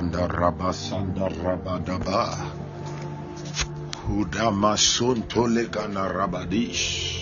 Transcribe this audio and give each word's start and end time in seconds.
Anda 0.00 0.24
Rabba 0.26 0.72
Sanda 0.72 1.28
Rabba 1.28 1.76
Daba. 1.84 2.24
Hudamasun 4.08 5.28
Tolegana 5.28 6.08
Rabadish. 6.08 7.19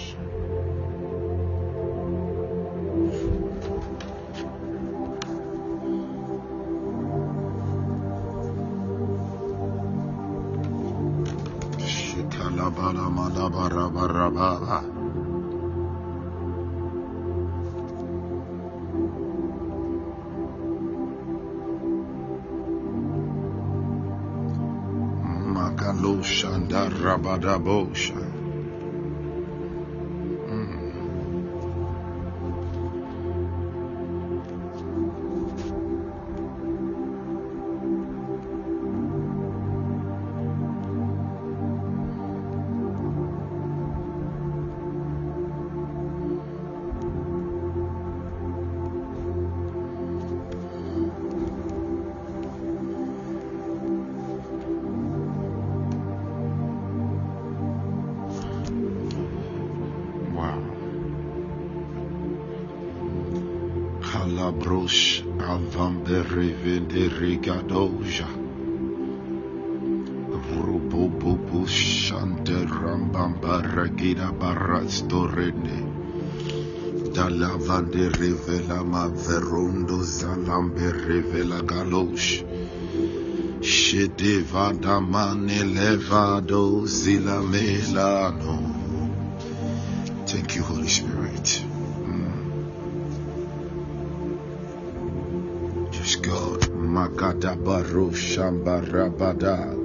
Ragida 73.89 74.31
Barastorene 74.39 75.78
Dalavande 77.14 78.11
Revela 78.12 78.84
Zalambe 80.05 80.92
Revela 80.92 81.61
Galosh 81.62 82.45
Shedevada 83.62 85.01
Mane 85.01 85.64
Levado 85.74 86.85
Thank 90.27 90.57
you, 90.57 90.63
Holy 90.63 90.89
Spirit. 90.89 91.64
Mm. 92.05 92.45
Yes, 95.95 96.17
God. 96.17 96.61
Magada 96.74 97.57
Baro 97.57 98.11
Shambarabada. 98.11 99.77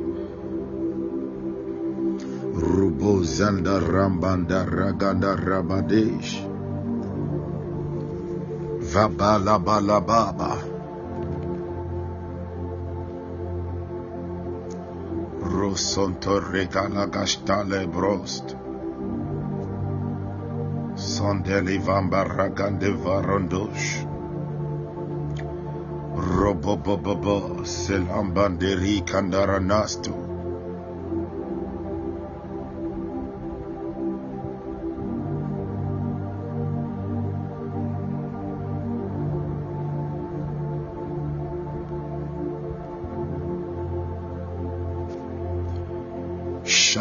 Rubo 3.04 3.20
Zanda 3.26 3.82
Rambanda 3.84 4.64
Raganda 4.64 5.36
Rabadesh. 5.36 6.40
Vabala 8.80 9.60
Balababa. 9.60 10.56
Rosonto 15.52 16.40
Regala 16.40 17.12
Gastale 17.12 17.92
Brost. 17.92 18.56
Sondeli 20.96 21.78
Vamba 21.84 22.24
Ragande 22.24 22.96
Varondosh. 22.96 24.08
Robobobobo 26.16 27.66
Selambanderi 27.68 29.04
Kandaranastu. 29.04 30.23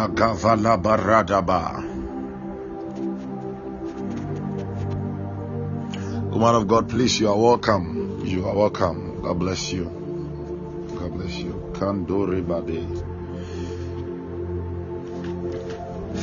Shagavala 0.03 0.83
Baradaba. 0.83 1.81
Woman 6.33 6.55
of 6.57 6.67
God, 6.67 6.89
please, 6.89 7.21
you 7.21 7.29
are 7.29 7.39
welcome. 7.39 8.23
You 8.25 8.49
are 8.49 8.55
welcome. 8.55 9.23
God 9.23 9.39
bless 9.39 9.73
you. 9.73 9.85
God 10.99 11.13
bless 11.13 11.37
you. 11.37 11.53
Kandori 11.75 12.43
Bade. 12.43 12.83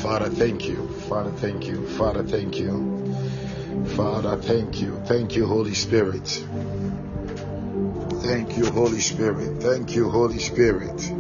Father, 0.02 0.30
thank 0.30 0.68
you. 0.68 0.86
Father, 1.08 1.32
thank 1.32 1.68
you. 1.68 1.88
Father, 1.88 2.24
thank 2.24 2.60
you. 2.60 3.16
Father, 3.96 4.36
thank 4.36 4.82
you. 4.82 5.00
Thank 5.06 5.38
you, 5.38 5.46
Holy 5.46 5.74
Spirit. 5.74 6.28
Thank 8.24 8.58
you, 8.58 8.66
Holy 8.66 9.00
Spirit. 9.00 9.62
Thank 9.64 9.96
you, 9.96 10.10
Holy 10.10 10.40
Spirit. 10.40 11.19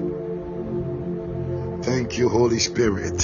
Thank 1.89 2.19
you, 2.19 2.29
Holy 2.29 2.59
Spirit. 2.59 3.19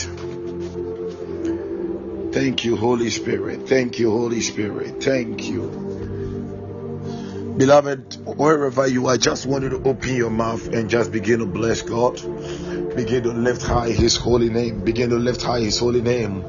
Thank 2.34 2.66
you, 2.66 2.76
Holy 2.76 3.12
Spirit. 3.12 3.70
Thank 3.70 4.00
you, 4.00 4.10
Holy 4.10 4.42
Spirit. 4.42 5.04
Thank 5.04 5.48
you. 5.48 5.70
Beloved, 7.58 8.18
wherever 8.26 8.88
you 8.88 9.06
are, 9.06 9.18
just 9.18 9.46
want 9.46 9.70
to 9.70 9.88
open 9.88 10.16
your 10.16 10.32
mouth 10.32 10.68
and 10.74 10.90
just 10.90 11.12
begin 11.12 11.42
to 11.42 11.46
bless 11.46 11.84
God. 11.84 12.16
Begin 12.96 13.22
to 13.22 13.34
lift 13.34 13.62
high 13.62 13.92
His 13.92 14.16
holy 14.16 14.50
name. 14.50 14.84
Begin 14.84 15.12
to 15.12 15.18
lift 15.18 15.44
high 15.44 15.60
His 15.60 15.78
holy 15.78 16.02
name. 16.02 16.44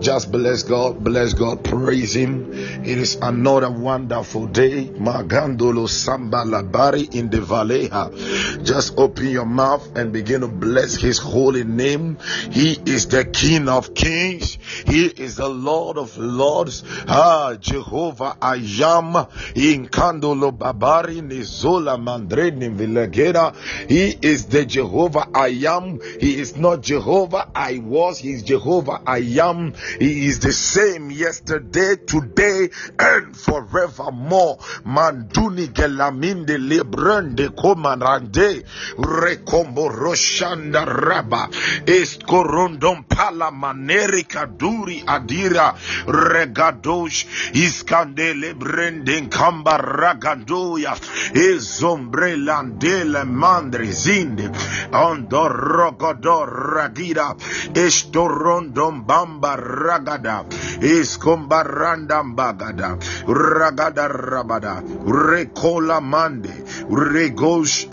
Just 0.00 0.30
bless 0.30 0.62
God, 0.62 1.02
bless 1.02 1.32
God, 1.32 1.64
praise 1.64 2.14
Him. 2.14 2.52
It 2.52 2.98
is 2.98 3.16
another 3.20 3.70
wonderful 3.70 4.46
day. 4.46 4.86
Magandolo 4.86 5.88
Samba 5.88 6.44
Labari 6.44 7.14
in 7.14 7.30
the 7.30 7.38
Valeha. 7.40 8.64
Just 8.64 8.98
open 8.98 9.28
your 9.28 9.46
mouth 9.46 9.96
and 9.96 10.12
begin 10.12 10.42
to 10.42 10.48
bless 10.48 10.96
His 10.96 11.18
holy 11.18 11.64
name. 11.64 12.18
He 12.50 12.78
is 12.84 13.06
the 13.08 13.24
King 13.24 13.68
of 13.68 13.94
Kings. 13.94 14.58
He 14.86 15.06
is 15.06 15.36
the 15.36 15.48
Lord 15.48 15.98
of 15.98 16.16
Lords. 16.18 16.84
Ah, 17.08 17.54
Jehovah 17.58 18.36
I 18.40 18.56
am. 18.56 19.16
In 19.54 19.88
Kandolo 19.88 20.56
Babari 20.56 21.20
Nizola 21.20 21.96
Mandreni 21.98 22.74
Vilegera. 22.76 23.54
He 23.88 24.16
is 24.22 24.46
the 24.46 24.64
Jehovah 24.64 25.28
I 25.34 25.48
am. 25.48 26.00
He 26.20 26.38
is 26.38 26.56
not 26.56 26.82
Jehovah 26.82 27.50
I 27.54 27.78
was. 27.78 28.18
He 28.18 28.32
is 28.32 28.42
Jehovah 28.42 29.00
I 29.06 29.18
am. 29.40 29.72
He 29.98 30.26
is 30.26 30.40
the 30.40 30.52
same 30.52 31.10
yesterday, 31.10 31.96
today, 32.06 32.68
and 32.98 33.36
forevermore. 33.36 34.58
Manduni 34.84 35.68
gelaminde 35.68 36.58
lebrande 36.58 37.48
komarande. 37.54 38.64
Rekombo 38.98 39.88
roshanda 39.88 40.84
raba. 40.84 41.48
Eskorondom 41.86 43.08
pala 43.08 43.50
maneri 43.50 44.24
kaduri 44.24 45.04
adira. 45.04 45.74
Regadosh 46.06 47.26
iskande 47.54 48.34
lebrende 48.34 49.30
kamba 49.30 49.78
ragadoya 49.78 50.96
ezombre 51.34 52.36
landele 52.36 53.24
mandre 53.24 53.86
zinde. 53.92 54.50
Ondorogodor 54.92 56.48
ragira. 56.74 57.34
Estorondom 57.74 59.06
bamba 59.06 59.56
ragada. 59.76 60.44
Iskombaranda 60.80 62.22
bagada 62.34 62.96
ragada 63.26 64.08
rabada. 64.08 64.82
Recola 65.04 66.00
mande. 66.00 66.64
Regosh 66.88 67.86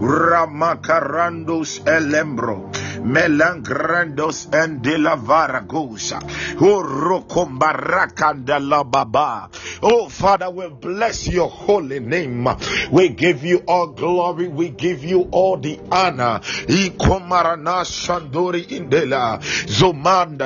ramakarandos 0.00 1.80
elembro. 1.86 2.70
Melangrandos 3.04 4.48
and 4.54 4.82
de 4.82 4.96
la 4.98 5.16
varagosa 5.16 6.20
la 8.60 8.82
baba. 8.84 9.48
Oh 9.82 10.08
father 10.08 10.50
we 10.50 10.68
bless 10.68 11.28
your 11.28 11.48
holy 11.48 12.00
name. 12.00 12.48
We 12.90 13.10
give 13.10 13.44
you 13.44 13.62
all 13.66 13.88
glory. 13.88 14.48
We 14.48 14.70
give 14.70 15.04
you 15.04 15.28
all 15.30 15.56
the 15.58 15.78
honor. 15.90 16.40
Indela 18.64 19.40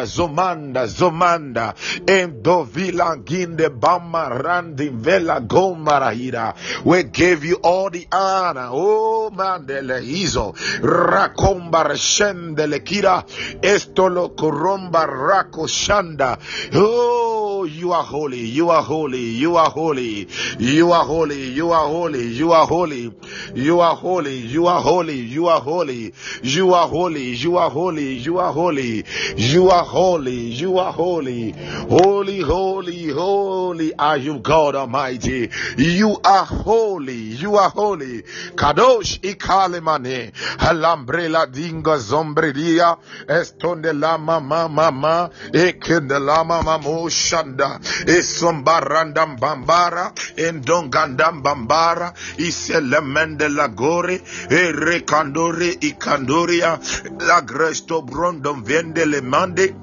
zomanda 0.04 0.86
zomanda 0.86 1.74
endovila 2.06 3.16
ginde 3.24 3.68
bama 3.68 4.28
randi 4.28 4.88
vela 4.88 5.40
gomarahira 5.40 6.54
we 6.84 7.02
give 7.02 7.44
you 7.44 7.56
all 7.62 7.90
the 7.90 8.06
honor. 8.12 8.68
Oh 8.70 9.30
mandele 9.34 10.00
hizo. 10.00 10.54
Rakomba 10.82 11.96
shendele 11.96 12.80
kira. 12.80 13.24
Esto 13.62 14.08
lo 14.08 14.28
koromba 14.30 15.06
rako 15.06 15.66
shanda. 15.66 16.38
Oh 16.74 17.64
you 17.64 17.92
are 17.92 18.02
holy 18.02 18.40
you 18.40 18.70
are 18.70 18.82
holy 18.82 19.18
you 19.18 19.56
are 19.56 19.70
holy. 19.70 20.28
You 20.58 20.92
are 20.92 21.04
holy 21.04 21.50
you 21.50 21.72
are 21.72 21.88
holy 21.88 22.26
you 22.28 22.52
are 22.52 22.66
holy. 22.66 23.12
You 23.54 23.80
are 23.80 23.96
holy 23.96 24.36
you 24.36 24.66
are 24.66 24.80
holy 24.80 25.16
you 25.16 25.48
are 25.48 25.60
holy. 25.60 26.14
You 26.42 26.74
are 26.74 26.88
holy 26.88 27.34
you 27.34 27.56
are 27.56 27.70
holy 27.70 28.12
you 28.14 28.38
are 28.38 28.52
holy. 28.52 29.04
You 29.36 29.70
are 29.70 29.84
holy 29.88 30.52
you 30.60 30.78
are 30.78 30.92
holy. 30.92 31.52
Holy 31.88 32.40
holy 32.40 33.08
holy 33.08 33.94
are 33.94 34.18
you 34.18 34.38
God 34.40 34.74
Almighty. 34.74 35.50
You 35.76 36.20
are 36.24 36.44
holy 36.44 37.14
you 37.14 37.56
are 37.56 37.70
holy. 37.70 38.22
Kadosh 38.54 39.18
ikalemane 39.22 40.32
alambrela 40.58 41.46
dinga 41.46 41.98
zombreria 41.98 42.96
estonde 43.28 43.92
la 43.92 44.18
mama 44.18 44.68
mama 44.68 45.30
ekende 45.52 46.18
la 46.20 46.44
mama 46.44 46.78
moshanda 46.78 47.80
esombarandam 48.06 49.38
bambara 49.40 50.12
endongandam 50.36 51.42
bambara 51.42 52.12
iselemende 52.36 53.48
la 53.48 53.68
gore. 53.68 54.20
Erekandore 54.50 55.70
ikandoria 55.80 56.78
la 57.26 57.40
gresto 57.40 58.02
brondom 58.02 58.62
vende 58.64 59.04
le 59.06 59.20
mande 59.20 59.74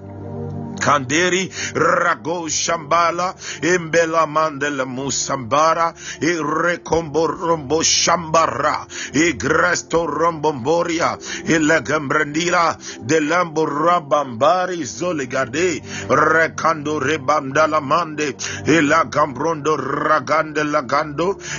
Kanderi 0.79 1.49
Rago 1.73 2.47
Shambala 2.49 3.35
Imbela 3.61 4.25
Mandela 4.27 4.85
Musambara 4.85 5.93
Irekombo 6.21 7.27
Rombo 7.27 7.81
Shambara 7.81 8.85
Igresto 9.13 10.05
Rombomboria 10.05 11.17
Ilegambrandila 11.47 12.77
Delambo 13.05 13.65
Rabambari 13.65 14.83
Zoligade 14.83 15.81
Rekando 16.09 16.99
Rebandala 16.99 17.81
Mande 17.81 18.35
Ilagambrondo 18.65 19.77
Ragande 19.77 20.63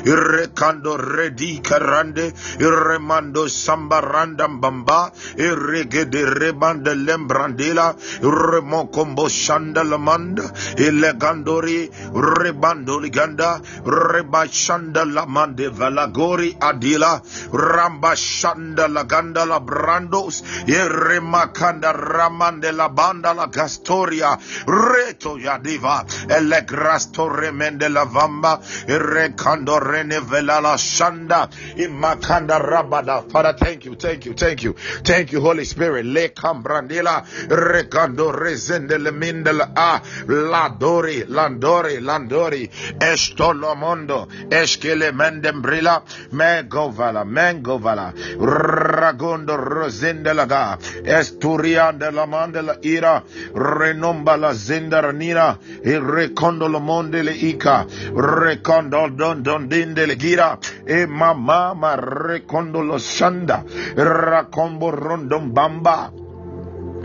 Irekando 0.04 0.96
Redi 0.96 1.60
Karande 1.62 2.32
Iremando 2.58 3.48
Sambarandam 3.48 4.60
Bamba 4.60 5.10
Irregede 5.36 6.24
Rebande 6.38 6.94
Lembrandela 6.94 7.94
Remoko 8.20 9.05
Combo 9.06 9.28
Shanda 9.28 9.84
Lamanda, 9.84 10.42
Elegandori, 10.74 11.88
Rebandoli 12.10 13.08
Ganda, 13.08 13.60
Reba 13.84 14.48
Shanda 14.48 15.04
Lamande 15.04 15.70
Valagori 15.70 16.58
Adila, 16.58 17.22
Ramba 17.52 18.16
Shanda 18.16 18.88
Laganda 18.88 19.46
La 19.46 19.60
Brandos, 19.60 20.42
Eremakanda 20.66 21.92
Ramande 21.94 22.74
La 22.74 22.88
Banda 22.88 23.32
La 23.32 23.46
Gastoria, 23.46 24.36
Reto 24.66 25.38
Yadiva, 25.38 26.04
Elegrasto 26.28 27.28
Remende 27.28 27.88
La 27.88 28.06
Vamba, 28.06 28.60
Erekando 28.88 29.78
Rene 29.78 30.20
Vela 30.20 30.58
La 30.60 30.74
Shanda, 30.74 31.48
Imakanda 31.76 32.58
Rabada. 32.58 33.30
Father, 33.30 33.54
thank 33.56 33.84
you, 33.84 33.94
thank 33.94 34.24
you, 34.24 34.34
thank 34.34 34.64
you, 34.64 34.72
thank 35.04 35.30
you, 35.30 35.40
Holy 35.40 35.64
Spirit. 35.64 36.04
Le 36.06 36.30
Cambrandila, 36.30 37.24
Recando 37.48 38.32
Rezende 38.32 38.95
le 38.98 39.10
mindel 39.10 39.60
a 39.74 40.00
ladori 40.26 41.24
landori 41.28 42.00
landori 42.00 42.70
estolomondo 42.98 44.28
eskele 44.50 45.12
mendembrila 45.12 46.02
megovala 46.32 47.24
mengovala 47.24 48.12
ragondo 48.38 49.56
rosende 49.56 50.32
laga 50.34 50.78
esturian 51.04 51.98
de 51.98 52.10
la 52.10 52.26
mandela 52.26 52.76
ira 52.82 53.22
renomba 53.54 54.36
la 54.36 54.52
zindaranira 54.52 55.58
e 55.82 55.98
recondo 55.98 56.68
lo 56.68 56.80
monde 56.80 57.22
le 57.22 57.32
ica 57.32 57.86
recondo 58.14 59.08
don 59.08 59.42
don 59.42 59.68
dinde 59.68 60.06
le 60.06 60.16
gira 60.16 60.58
e 60.84 61.06
mamma 61.06 61.74
ma 61.74 61.94
recondo 61.96 62.82
lo 62.82 62.98
shanda 62.98 63.64
racombo 63.96 64.90
rondom 64.90 65.52
bamba 65.52 66.25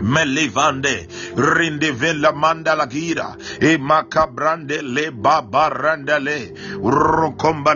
melivande 0.02 1.06
rinde 1.36 1.90
vela 1.90 2.32
manda 2.32 2.74
la 2.74 2.86
gira 2.86 3.36
e 3.60 3.76
makabrande 3.78 4.82
le 4.82 5.10
babaranda 5.10 6.18
le 6.18 6.52
rokomba 6.82 7.72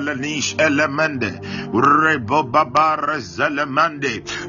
elemende 0.58 1.40
rebo 1.72 2.42
babara 2.42 3.16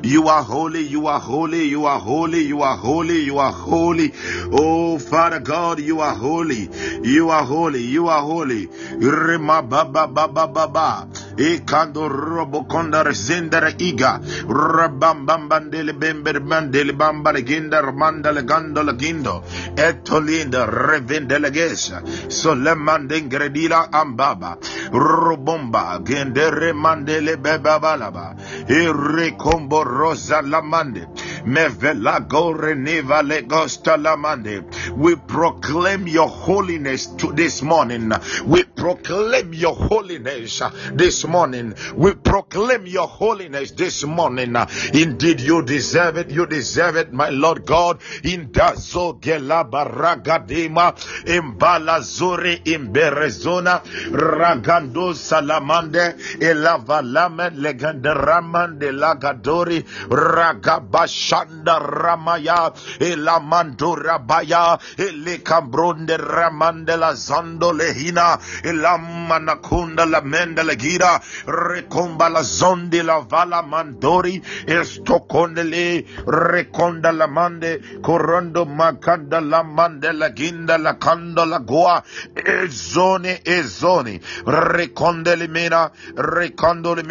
you 0.04 0.28
are 0.28 0.44
holy 0.44 0.82
you 0.82 1.08
are 1.08 1.20
holy 1.20 1.64
you 1.64 1.86
are 1.86 2.00
holy 2.00 2.42
you 2.42 2.62
are 2.62 2.78
holy 2.78 3.20
you 3.26 3.40
are 3.40 3.52
holy. 3.52 4.12
Oh 4.52 4.98
father 4.98 5.40
god 5.40 5.80
you 5.80 6.02
are 6.02 6.16
holy 6.16 6.70
you 7.04 7.30
are 7.30 7.44
holy 7.44 7.82
you 7.82 8.08
are 8.08 8.22
holy. 8.22 8.68
Rema 9.00 9.62
baba 9.62 10.08
baba 10.08 10.48
baba 10.48 11.08
e 11.38 11.60
kando 11.66 12.08
robo 12.10 12.64
konda 12.64 13.04
zendere 13.12 13.76
iga. 13.78 14.20
Rabambambandele 14.48 15.94
bember 15.94 16.40
bandele 16.40 16.94
mandale 17.94 18.44
gandola 18.44 18.94
gindo 18.94 19.44
solemande 22.30 23.18
ingredila 23.18 23.92
ambaba. 23.94 24.58
Gendere 26.04 26.74
mandele 26.74 27.38
rosa 29.84 30.42
lamande 30.42 31.08
we 34.98 35.16
proclaim 35.16 36.08
your 36.08 36.28
holiness 36.28 37.06
to 37.06 37.32
this 37.32 37.62
morning. 37.62 38.12
We 38.46 38.64
proclaim 38.64 39.54
your 39.54 39.74
holiness 39.74 40.62
this 40.92 41.26
morning. 41.26 41.74
We 41.96 42.16
proclaim 42.16 42.86
your 42.86 43.08
holiness 43.08 43.72
this 43.72 44.04
morning. 44.04 44.58
Indeed, 44.94 45.40
you 45.40 45.62
deserve 45.62 46.18
it. 46.18 46.32
You 46.32 46.48
deserve 46.48 46.98
it, 46.98 47.14
my 47.14 47.30
Lord 47.30 47.57
Lord 47.58 47.66
God. 47.66 47.98
Indazo 48.24 49.20
gelabaragadema 49.20 50.94
imbalazore 51.26 52.62
imberezona 52.66 53.82
ragando 54.12 55.14
salamande 55.14 56.16
elavalame 56.40 57.50
legandramande 57.56 58.92
lagadori 58.92 59.84
ragabashanda 60.10 61.80
ramaya 61.80 62.74
elamandora 63.00 64.20
baya 64.20 64.78
elekambronde 64.98 66.18
ramande 66.18 66.98
la 66.98 67.14
zando 67.14 67.74
lehina 67.74 68.38
elamanakunda 68.64 70.06
lamende 70.06 70.64
legira 70.64 71.20
rekomba 71.48 72.30
la 72.30 72.44
zonde 72.44 73.04
la 73.04 73.20
vala 73.20 73.62
mandori 73.62 74.42
estokonele 74.68 76.06
rekonda 76.28 77.12
la 77.12 77.28
mande 77.48 77.80
corondo 78.02 78.66
macanda 78.66 79.40
la 79.40 79.64
mande 79.64 80.12
la 80.14 80.30
ginda 80.30 80.78
la 80.78 80.94
canda 80.94 81.46
la 81.46 81.60
goa 81.60 82.04
ezone 82.36 83.40
ezone 83.44 84.20
le 84.46 85.48
mena 85.48 85.92
recondo 86.16 86.96
le 86.96 87.04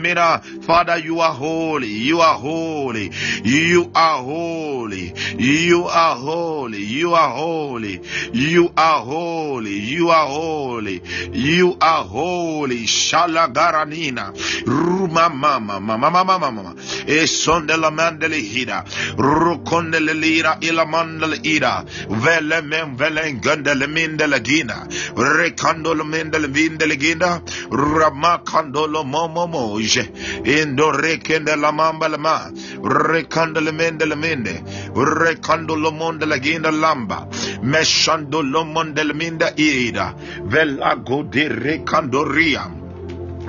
mena 0.00 0.40
father 0.62 0.98
you 0.98 1.20
are 1.20 1.32
holy 1.32 1.88
you 1.88 2.20
are 2.20 2.38
holy 2.38 3.10
you 3.44 3.90
are 3.94 4.22
holy 4.22 5.12
you 5.38 5.86
are 5.88 6.16
holy 6.16 6.84
you 6.84 7.14
are 7.14 7.30
holy 7.30 8.00
you 8.32 8.68
are 8.76 9.04
holy 9.04 9.78
you 9.78 10.10
are 10.10 10.26
holy 10.26 11.02
you 11.32 11.76
are 11.80 12.04
holy. 12.04 12.84
Shalagaranina. 12.86 14.32
Ruma 14.64 15.32
mama 15.32 15.80
mama 15.80 16.10
mama 16.10 16.38
mama. 16.38 16.74
Esondela 17.06 17.90
mandele 17.90 18.40
hida. 18.40 18.79
Rukondele 19.16 20.14
lira 20.14 20.56
ilamandele 20.60 21.40
ida. 21.42 21.84
Vele 22.08 22.62
men 22.62 22.96
vele 22.96 23.32
gandele 23.40 23.86
mindele 23.86 24.40
gina. 24.40 24.86
Rekandolo 25.16 26.04
mendele 26.04 26.48
vindele 26.48 26.96
gina. 26.96 27.40
Ramakandolo 27.70 29.04
momo 29.04 29.46
moje. 29.46 30.10
Indo 30.44 30.90
rekende 30.92 31.56
la 31.56 31.72
mamba 31.72 32.08
la. 32.08 32.50
Rekandele 32.82 33.72
mendele 33.72 34.16
mende. 34.16 34.62
Rekandolo 34.94 35.90
mondele 35.90 36.40
lamba. 36.70 37.26
Meshandolo 37.62 38.64
mondele 38.64 39.14
minda 39.14 39.52
ida. 39.56 40.14
Velago 40.44 41.22
de 41.22 41.48
rekandoria. 41.48 42.79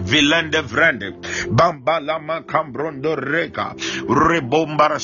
Vilende 0.04 0.62
vrende. 0.62 1.14
Reka 3.16 3.76
rebombara 4.08 5.00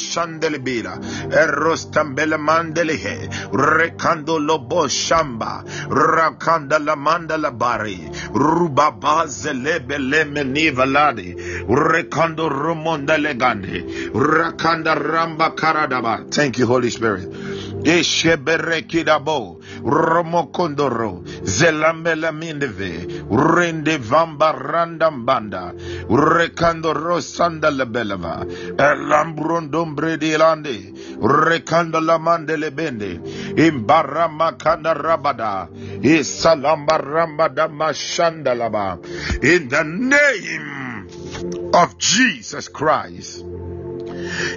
mandelehe 2.38 3.30
rekando 3.52 4.40
lobo 4.40 4.88
shamba. 4.88 5.64
Rakanda 5.90 6.80
la 6.84 6.96
manda 6.96 7.38
la 7.38 7.52
bari. 7.52 7.98
Rubaba 8.34 9.28
zelebe 9.28 9.98
leme 9.98 10.44
nivaladi 10.44 11.36
rekando 11.68 12.50
rakanda 14.14 14.96
ramba 14.96 15.56
karadaba. 15.56 16.32
Thank 16.32 16.58
you 16.58 16.66
holy 16.66 16.90
spirit 16.90 17.57
Esheberekidabo 17.84 19.60
Romokondoro 19.84 21.24
Zelambela 21.44 22.32
Mindeve 22.32 23.08
Rende 23.30 23.98
Vamba 23.98 24.52
Randambanda 24.54 25.74
Rekando 26.10 26.94
Rosanda 26.94 27.70
Lebeleva 27.70 28.46
Elambrundombre 28.78 30.18
di 30.18 30.36
Lande 30.36 30.94
Rekando 31.22 32.00
la 32.00 32.18
Mandele 32.18 32.72
Bende 32.72 33.20
Imbarama 33.56 34.58
Kanda 34.58 34.94
Rabada 34.94 35.70
Isalamba 36.02 36.98
Rambada 36.98 37.68
Mashandalaba. 37.68 38.98
In 39.44 39.70
the 39.70 39.84
name 39.84 41.08
of 41.74 41.98
Jesus 41.98 42.68
Christ 42.70 43.44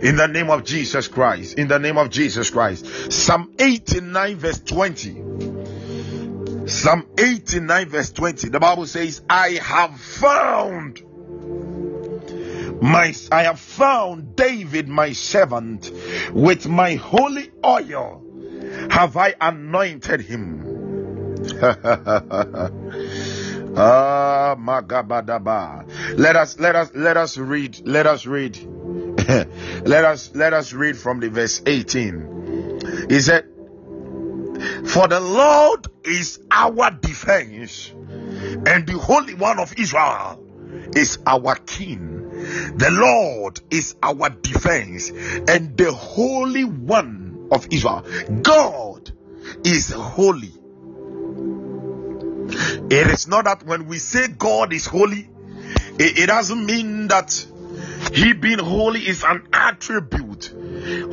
in 0.03 0.17
the 0.17 0.27
name 0.27 0.51
of 0.51 0.65
Jesus 0.65 1.09
Christ. 1.09 1.59
In 1.59 1.69
the 1.69 1.79
name 1.79 1.99
of 1.99 2.11
Jesus 2.11 2.51
Christ. 2.51 3.13
Psalm 3.13 3.55
89, 3.59 4.37
verse 4.37 4.61
20. 4.61 5.23
Psalm 6.67 7.07
89, 7.19 7.89
verse 7.89 8.13
20. 8.13 8.49
The 8.49 8.61
Bible 8.61 8.87
says, 8.87 9.23
I 9.29 9.59
have 9.63 10.01
found 10.01 11.03
my 12.81 13.15
I 13.31 13.43
have 13.43 13.61
found 13.61 14.37
David 14.37 14.89
my 14.89 15.13
servant 15.13 15.91
with 16.33 16.67
my 16.67 16.95
holy 16.95 17.51
oil 17.65 18.25
have 18.91 19.17
I 19.17 19.35
anointed 19.41 20.21
him. 20.23 20.67
ah. 23.77 24.57
Let 26.17 26.37
us 26.37 26.59
let 26.59 26.77
us 26.77 26.91
let 26.95 27.17
us 27.17 27.39
read 27.39 27.87
let 27.87 28.07
us 28.07 28.27
read. 28.27 28.59
Let 29.85 30.05
us 30.05 30.35
let 30.35 30.53
us 30.53 30.73
read 30.73 30.97
from 30.97 31.21
the 31.21 31.29
verse 31.31 31.63
18 31.65 33.07
he 33.09 33.21
said 33.21 33.45
for 34.87 35.07
the 35.07 35.21
lord 35.21 35.87
is 36.05 36.41
our 36.51 36.91
defense 36.91 37.93
and 37.93 38.87
the 38.87 38.99
holy 38.99 39.35
one 39.35 39.61
of 39.61 39.73
israel 39.79 40.43
is 40.95 41.19
our 41.27 41.57
king. 41.57 42.29
The 42.77 42.91
lord 42.91 43.61
is 43.71 43.95
our 44.03 44.31
defense 44.31 45.11
and 45.11 45.77
the 45.77 45.93
holy 45.93 46.65
one 46.65 47.49
of 47.51 47.67
israel. 47.71 48.05
God 48.43 49.13
is 49.65 49.93
holy 49.93 50.53
it 52.53 53.07
is 53.09 53.29
not 53.29 53.45
that 53.45 53.65
when 53.65 53.87
we 53.87 53.99
say 53.99 54.29
god 54.29 54.73
is 54.73 54.87
holy 54.87 55.29
it, 55.99 56.19
it 56.19 56.27
doesn't 56.27 56.65
mean 56.65 57.09
that 57.09 57.47
he 58.13 58.33
being 58.33 58.59
holy 58.59 59.01
is 59.07 59.23
an 59.23 59.47
attribute. 59.53 60.53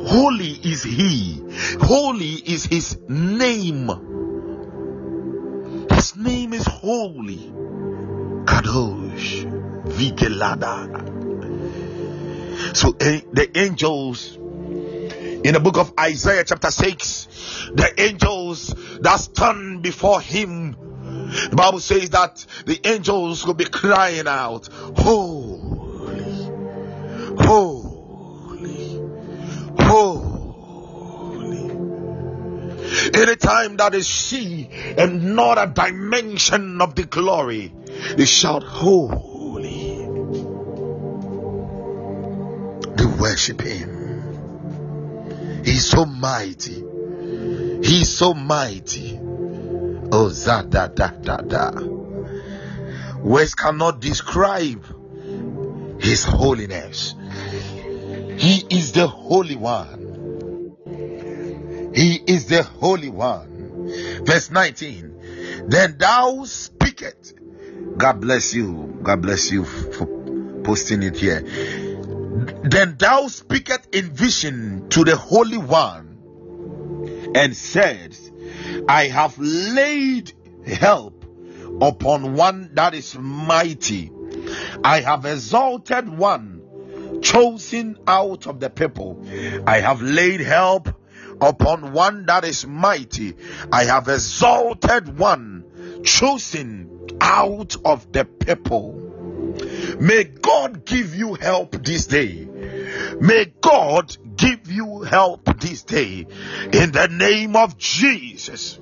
Holy 0.00 0.50
is 0.50 0.82
He. 0.82 1.40
Holy 1.80 2.32
is 2.32 2.64
His 2.64 2.98
name. 3.08 3.88
His 5.90 6.16
name 6.16 6.52
is 6.54 6.66
holy. 6.66 7.52
Kadosh. 8.44 9.44
Vigelada. 9.84 11.16
So 12.76 12.96
eh, 13.00 13.20
the 13.32 13.56
angels 13.56 14.36
in 14.36 15.54
the 15.54 15.60
book 15.60 15.78
of 15.78 15.92
Isaiah, 15.98 16.42
chapter 16.44 16.70
6, 16.70 17.70
the 17.74 17.94
angels 17.96 18.74
that 19.00 19.20
stand 19.20 19.82
before 19.82 20.20
him, 20.20 20.76
the 21.50 21.56
Bible 21.56 21.80
says 21.80 22.10
that 22.10 22.44
the 22.64 22.80
angels 22.84 23.46
will 23.46 23.54
be 23.54 23.64
crying 23.66 24.26
out, 24.26 24.68
Holy, 24.96 26.48
holy, 27.38 29.00
holy. 29.78 30.38
Anytime 33.14 33.76
that 33.76 33.92
they 33.92 34.00
see 34.00 34.68
another 34.96 35.66
dimension 35.66 36.80
of 36.80 36.94
the 36.94 37.04
glory, 37.04 37.72
they 38.16 38.24
shout, 38.24 38.62
Holy. 38.62 40.06
They 42.96 43.04
worship 43.04 43.60
Him. 43.60 43.98
He's 45.64 45.86
so 45.86 46.06
mighty. 46.06 46.82
He's 47.82 48.08
so 48.08 48.32
mighty. 48.32 49.20
Oh, 50.10 50.28
zada 50.30 50.88
da 50.94 51.08
da 51.08 51.36
da. 51.36 51.70
Words 53.18 53.54
cannot 53.54 54.00
describe 54.00 54.84
His 56.00 56.24
holiness. 56.24 57.14
He 58.38 58.64
is 58.70 58.92
the 58.92 59.06
Holy 59.06 59.56
One. 59.56 60.76
He 61.94 62.22
is 62.26 62.46
the 62.46 62.62
Holy 62.62 63.10
One. 63.10 63.88
Verse 64.24 64.50
19. 64.50 65.66
Then 65.66 65.98
thou 65.98 66.44
speakest. 66.44 67.34
God 67.96 68.20
bless 68.20 68.54
you. 68.54 68.98
God 69.02 69.20
bless 69.22 69.50
you 69.50 69.64
for 69.64 70.06
posting 70.62 71.02
it 71.02 71.16
here. 71.16 71.40
Then 72.62 72.96
thou 72.98 73.26
speakest 73.26 73.94
in 73.94 74.10
vision 74.10 74.88
to 74.90 75.04
the 75.04 75.16
Holy 75.16 75.58
One 75.58 77.32
and 77.34 77.56
said, 77.56 78.16
I 78.88 79.08
have 79.08 79.38
laid 79.38 80.32
help 80.66 81.24
upon 81.80 82.34
one 82.34 82.70
that 82.74 82.94
is 82.94 83.16
mighty. 83.18 84.10
I 84.82 85.00
have 85.00 85.26
exalted 85.26 86.08
one 86.08 86.62
chosen 87.22 87.98
out 88.06 88.46
of 88.46 88.60
the 88.60 88.70
people. 88.70 89.24
I 89.66 89.80
have 89.80 90.00
laid 90.00 90.40
help 90.40 90.88
upon 91.40 91.92
one 91.92 92.26
that 92.26 92.44
is 92.44 92.66
mighty. 92.66 93.34
I 93.70 93.84
have 93.84 94.08
exalted 94.08 95.18
one 95.18 96.02
chosen 96.04 97.08
out 97.20 97.76
of 97.84 98.10
the 98.12 98.24
people. 98.24 99.04
May 100.00 100.24
God 100.24 100.84
give 100.84 101.14
you 101.14 101.34
help 101.34 101.72
this 101.84 102.06
day. 102.06 102.48
May 103.20 103.52
God 103.60 104.16
give 104.38 104.70
you 104.70 105.02
help 105.02 105.44
this 105.60 105.82
day 105.82 106.26
in 106.72 106.92
the 106.92 107.08
name 107.10 107.56
of 107.56 107.76
Jesus. 107.76 108.78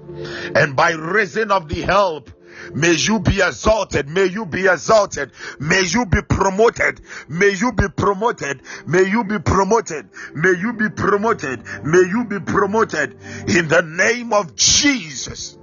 And 0.54 0.76
by 0.76 0.92
reason 0.92 1.50
of 1.50 1.68
the 1.68 1.82
help, 1.82 2.30
May 2.74 2.92
you 2.92 3.20
be 3.20 3.42
exalted. 3.42 4.08
May 4.08 4.26
you 4.26 4.46
be 4.46 4.66
exalted. 4.66 5.30
May 5.60 5.82
you 5.82 6.06
be 6.06 6.22
promoted. 6.22 7.02
May 7.28 7.50
you 7.50 7.72
be 7.72 7.88
promoted. 7.88 8.62
May 8.86 9.02
you 9.02 9.24
be 9.24 9.38
promoted. 9.38 10.08
May 10.34 10.52
you 10.58 10.72
be 10.72 10.88
promoted. 10.88 11.62
May 11.84 12.00
you 12.08 12.24
be 12.24 12.40
promoted 12.40 13.12
in 13.46 13.68
the 13.68 13.82
name 13.82 14.32
of 14.32 14.56
Jesus 14.56 15.58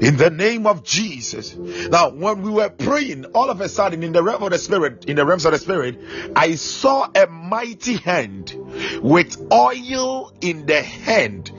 in 0.00 0.16
the 0.16 0.30
name 0.30 0.66
of 0.66 0.84
Jesus. 0.84 1.54
Now, 1.56 2.10
when 2.10 2.42
we 2.42 2.50
were 2.50 2.70
praying, 2.70 3.26
all 3.26 3.50
of 3.50 3.60
a 3.60 3.68
sudden, 3.68 4.02
in 4.02 4.12
the 4.12 4.22
realm 4.22 4.42
of 4.42 4.50
the 4.50 4.58
spirit, 4.58 5.04
in 5.06 5.16
the 5.16 5.26
realms 5.26 5.44
of 5.44 5.52
the 5.52 5.58
spirit, 5.58 5.98
I 6.36 6.54
saw 6.54 7.08
a 7.14 7.26
mighty 7.26 7.96
hand 7.96 8.54
with 9.02 9.52
oil 9.52 10.32
in 10.40 10.66
the 10.66 10.82
hand, 10.82 11.50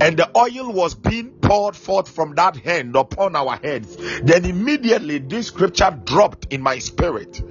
and 0.00 0.16
the 0.16 0.30
oil 0.36 0.72
was 0.72 0.94
being 0.94 1.32
poured 1.40 1.76
forth 1.76 2.08
from 2.08 2.34
that 2.34 2.56
hand 2.56 2.96
upon 2.96 3.36
our 3.36 3.56
heads. 3.56 3.96
Then 4.22 4.44
immediately 4.44 5.18
this 5.18 5.48
scripture 5.48 5.98
dropped 6.04 6.52
in 6.52 6.62
my 6.62 6.78
spirit. 6.78 7.42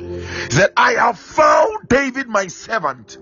that 0.51 0.73
I 0.77 0.93
have 0.93 1.19
found 1.19 1.89
David 1.89 2.27
my 2.27 2.47
servant 2.47 3.17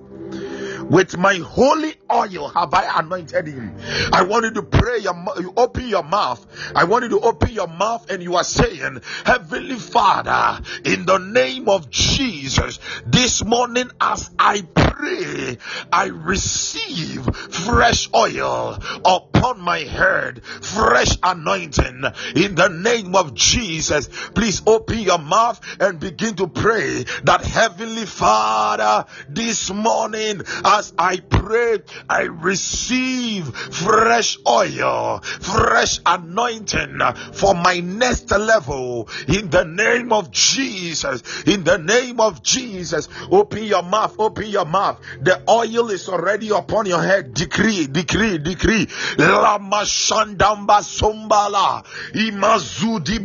With 0.90 1.18
my 1.18 1.36
holy 1.36 1.96
oil 2.12 2.50
have 2.50 2.74
I 2.74 3.00
anointed 3.00 3.48
him. 3.48 3.76
I 4.14 4.24
want 4.24 4.46
you 4.46 4.52
to 4.52 4.64
pray. 4.64 5.00
Your, 5.00 5.16
you 5.40 5.54
open 5.58 5.88
your 5.88 6.04
mouth. 6.04 6.46
I 6.76 6.84
want 6.84 7.04
you 7.04 7.10
to 7.12 7.20
open 7.20 7.52
your 7.52 7.68
mouth 7.68 8.10
and 8.10 8.22
you 8.22 8.36
are 8.36 8.44
saying, 8.44 9.02
Heavenly 9.26 9.76
Father, 9.76 10.64
in 10.84 11.06
the 11.06 11.18
name 11.18 11.70
of 11.70 11.90
Jesus, 11.90 12.80
this 13.06 13.44
morning 13.44 13.90
as 14.00 14.30
I 14.38 14.62
pray, 14.62 15.58
I 15.92 16.06
receive 16.08 17.26
fresh 17.36 18.10
oil 18.14 18.78
upon 19.04 19.62
my 19.62 19.80
head, 19.80 20.44
fresh 20.44 21.18
anointing 21.22 22.04
in 22.36 22.56
the 22.56 22.70
name 22.70 23.16
of 23.16 23.34
Jesus. 23.34 24.08
Please 24.34 24.62
open 24.66 25.00
your 25.00 25.20
mouth 25.20 25.60
and 25.80 26.00
begin 26.00 26.36
to 26.36 26.48
pray 26.48 27.04
that 27.24 27.42
Heavenly 27.44 28.06
Father, 28.06 29.06
this 29.30 29.72
morning 29.72 30.42
as 30.76 30.94
I 30.98 31.18
pray, 31.18 31.80
I 32.10 32.24
receive 32.24 33.48
fresh 33.56 34.38
oil, 34.48 35.20
fresh 35.20 36.00
anointing 36.06 37.00
for 37.34 37.56
my 37.56 37.80
next 37.80 38.30
level 38.32 39.08
in 39.28 39.50
the 39.50 39.64
name 39.64 40.12
of 40.12 40.32
Jesus. 40.32 41.24
In 41.48 41.64
the 41.64 41.78
name 41.78 42.20
of 42.20 42.44
Jesus, 42.44 43.08
open 43.32 43.64
your 43.64 43.84
mouth, 43.84 44.16
open 44.20 44.48
your 44.48 44.66
mouth. 44.66 45.00
The 45.22 45.42
oil 45.50 45.92
is 45.92 46.10
already 46.10 46.50
upon 46.50 46.88
your 46.88 47.02
head. 47.02 47.34
Decree, 47.34 47.88
decree, 47.88 48.38
decree. 48.38 48.88
Lama 49.18 49.84
shandamba 49.86 50.84
sombala 50.84 51.84
imazudi 52.14 53.20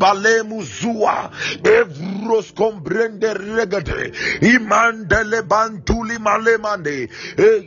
evros 1.65 2.53
imandele 4.41 5.43
bantuli 5.43 6.19
malemande 6.19 7.09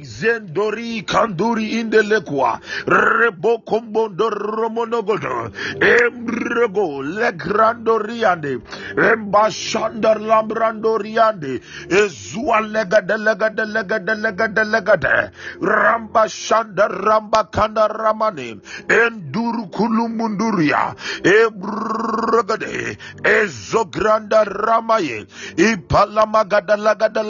zendori 0.01 1.01
kanduri 1.01 1.79
indelekwa 1.79 2.59
rebo 2.85 3.57
kombondo 3.65 4.29
romonogodo 4.29 5.51
embrego 5.81 7.01
legrando 7.01 7.97
riande 7.97 8.59
embashandar 8.97 10.19
lambrando 10.21 10.97
riande 10.97 11.61
ezua 11.89 12.61
legade 12.61 13.17
legade 13.17 13.65
legade 13.65 14.15
legade 14.15 14.63
legade 14.63 15.31
ramba 15.61 16.29
shanda 16.29 16.87
ramba 16.87 17.43
kanda 17.51 17.87
ramane 17.87 18.57
enduru 18.87 19.67
kulumunduria 19.67 20.95
ebrogade 21.23 22.97
ezogranda 23.23 24.43
ramaye 24.43 25.25
ipalamagada 25.57 26.75
lagada 26.77 27.23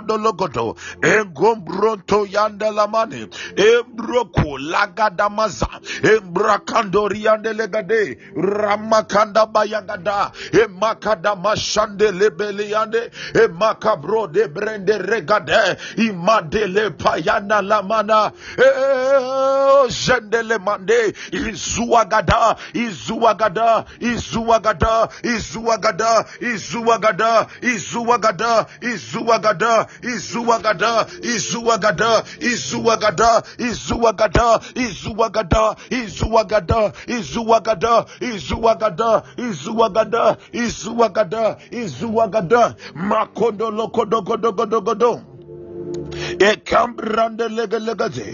lagada 0.00 0.16
lagade 0.16 0.26
entonolo 0.26 0.32
kodolo 0.32 0.32
godo 0.32 0.76
engombronto 1.02 2.26
yanda 2.26 2.70
lamane 2.70 3.28
embroko 3.56 4.58
lagada 4.58 5.28
maza 5.28 5.68
embrakandori 6.02 7.24
yande 7.24 7.52
legade 7.52 8.18
ramakanda 8.36 9.46
bayagada 9.46 10.32
emakada 10.52 11.36
mashande 11.36 12.10
lebele 12.12 12.70
yande 12.70 13.10
emakabro 13.34 14.26
de 14.32 14.48
brende 14.48 14.98
regade 14.98 15.76
imadele 15.96 16.90
payana 16.90 17.62
lamana 17.62 18.32
eh, 18.58 19.88
jendele 19.88 20.58
mande 20.58 21.14
izuagada 21.32 22.56
izuagada 22.74 23.84
izuagada 24.00 25.08
izuagada 25.22 26.24
izuagada 26.40 27.46
izuagada 27.62 28.66
izuagada 28.82 29.85
izuagada 30.02 31.06
izuagada 31.22 32.22
izuagada 32.40 33.42
izuagada 33.58 34.60
izuagada 34.76 35.76
izuagada 35.90 36.92
izuagada 37.08 38.04
izuagada 38.20 39.22
izuagada 39.38 40.36
izuagada 40.52 41.56
izuagada 41.70 42.74
makondo 42.94 43.70
lokodogodogodogodo 45.96 46.16
ekambrande 46.38 47.48
legelegade 47.48 48.28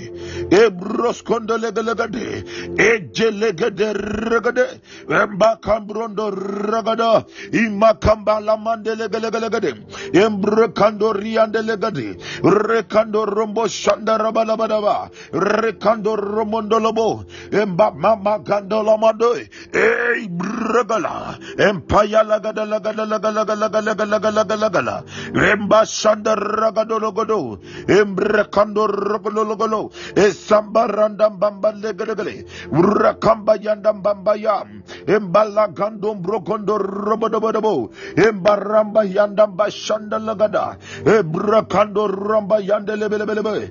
ebroskondo 0.50 1.56
legelegade 1.56 2.44
ejelegede 2.78 3.92
regade 3.94 4.80
emba 5.08 5.56
kambrondo 5.60 6.30
ragada 6.30 7.24
imakamba 7.52 8.40
lamande 8.40 8.94
legelegede 8.94 9.74
embrekando 10.14 11.12
riande 11.12 11.62
legade 11.62 12.16
rekando 12.42 13.24
rombo 13.26 13.66
shanda 13.68 14.18
rabalabadaba 14.18 15.10
rekando 15.32 16.16
romondo 16.16 16.78
lobo 16.78 17.24
emba 17.50 17.90
mama 17.92 18.38
gando 18.38 18.82
lamado 18.82 19.34
ey 19.36 20.28
bregala 20.28 21.38
empaya 21.58 22.22
lagada 22.22 22.64
lagada 22.64 23.06
lagada 23.06 23.44
lagada 23.44 23.80
lagada 23.82 24.30
lagada 24.30 24.56
lagada 24.56 25.04
emba 25.34 25.86
shanda 25.86 26.34
ragado 26.34 26.98
logodo 26.98 27.51
embrekando 27.88 28.86
rogologolo 28.86 29.90
esambarandam 30.16 31.38
bamba 31.38 31.72
legelegele 31.72 32.44
urakamba 32.70 33.56
yandam 33.56 34.02
bamba 34.02 34.36
yam 34.36 34.82
embala 35.06 35.68
gandom 35.74 36.22
brokondo 36.22 36.78
robodobodobo 36.78 37.90
embaramba 38.16 39.04
yandam 39.04 39.56
bashanda 39.56 40.18
lagada 40.18 40.76
ebrekando 41.04 42.06
ramba 42.08 42.60
yandelebelebelebe 42.60 43.70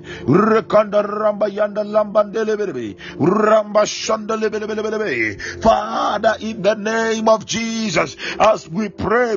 rekanda 0.50 1.02
ramba 1.02 1.48
yanda 1.48 1.84
lambandelebelebe 1.84 2.96
ramba 3.18 3.82
shanda 3.86 4.36
lebelebelebe 4.36 5.40
father 5.62 6.36
in 6.40 6.62
the 6.62 6.74
name 6.74 7.28
of 7.28 7.46
jesus 7.46 8.16
as 8.38 8.68
we 8.68 8.88
pray 8.88 9.36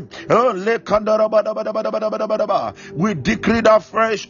we 2.96 3.14
decree 3.14 3.62
that 3.62 3.84
fresh 3.84 4.28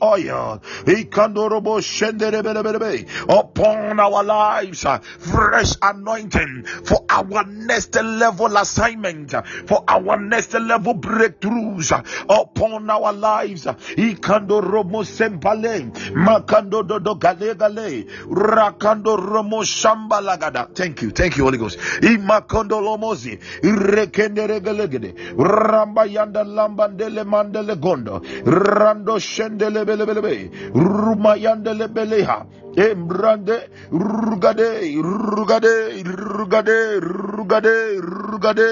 upon 3.30 4.00
our 4.00 4.24
lives 4.24 4.86
uh, 4.86 5.00
fresh 5.00 5.74
anointing 5.82 6.64
for 6.84 7.06
our 7.10 7.44
next 7.46 7.96
level 7.96 8.58
assignment 8.58 9.34
uh, 9.34 9.42
for 9.42 9.84
our 9.88 10.18
next 10.20 10.54
level 10.54 10.94
breakthroughs 10.96 11.92
uh, 11.92 12.04
upon 12.30 12.90
our 12.90 13.14
lives. 13.14 13.66
Ikandorobo 13.66 15.04
sempale 15.04 15.92
makando 16.14 16.84
dodo 16.88 17.16
gale 17.16 17.56
gale 17.56 18.06
rakando 18.30 19.18
romo 19.18 19.64
shambalagada. 19.64 20.74
Thank 20.76 21.02
you 21.02 21.12
thank 21.12 21.38
you 21.38 21.44
holy 21.44 21.58
ghost. 21.58 21.78
Imakondo 22.02 22.82
lomozi 22.82 23.40
irekenderegelegede. 23.64 25.16
Ramba 25.38 26.06
yanda 26.06 26.44
lambandele 26.44 27.24
mandele 27.24 27.76
gondo. 27.80 28.20
Rando 28.46 29.20
shendele 29.20 29.86
lebelebelebe 30.00 30.52
rumayande 30.76 31.72
lebeleha 31.80 32.38
embrande 32.86 33.58
rugade 33.92 34.70
rugade 35.02 35.74
rugade 36.04 36.78
rugade 37.02 37.76
rugade 38.02 38.70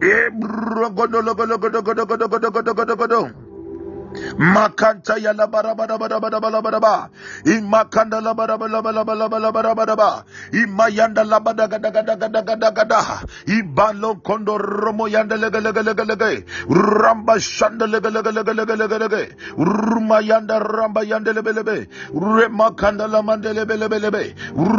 ebrogodo 0.00 1.18
logodo 1.26 1.56
godo 1.58 1.80
godo 1.82 2.04
godo 2.06 2.26
godo 2.28 2.72
godo 2.74 2.96
godo 2.96 3.53
makanta 4.38 5.18
ya 5.18 5.32
la 5.32 5.46
bara 5.46 5.74
bara 5.74 5.98
bara 5.98 6.20
bara 6.20 6.40
bara 6.40 6.62
bara 6.62 6.80
ba 6.80 7.10
imakanda 7.44 8.20
la 8.22 8.34
bara 8.34 8.58
bara 8.58 8.82
bara 8.82 9.04
bara 9.04 9.28
bara 9.28 9.52
bara 9.52 9.74
bara 9.74 9.96
ba 9.96 10.24
imayanda 10.52 11.24
la 11.24 11.40
bara 11.40 11.68
gada 11.68 11.90
gada 11.90 12.16
gada 12.16 12.42
gada 12.42 12.70
gada 12.70 13.00
ibalo 13.46 14.14
kondo 14.22 14.58
romo 14.58 15.06
yanda 15.08 15.36
lega 15.36 15.60
lega 15.60 15.82
lega 15.82 16.04
lega 16.04 16.28
ramba 16.68 17.34
shanda 17.40 17.86
lega 17.86 18.10
lega 18.10 18.30
lega 18.32 18.52
lega 18.54 18.76
lega 18.76 18.98
lega 18.98 19.22
ruma 19.58 20.20
yanda 20.22 20.58
ramba 20.60 21.02
yanda 21.04 21.32
lebe 21.32 21.52
lebe 21.58 21.88
rema 22.14 22.70
kanda 22.76 23.06
la 23.08 23.22
mande 23.22 23.50
lebe 23.52 23.76
lebe 23.76 23.98
lebe 24.04 24.34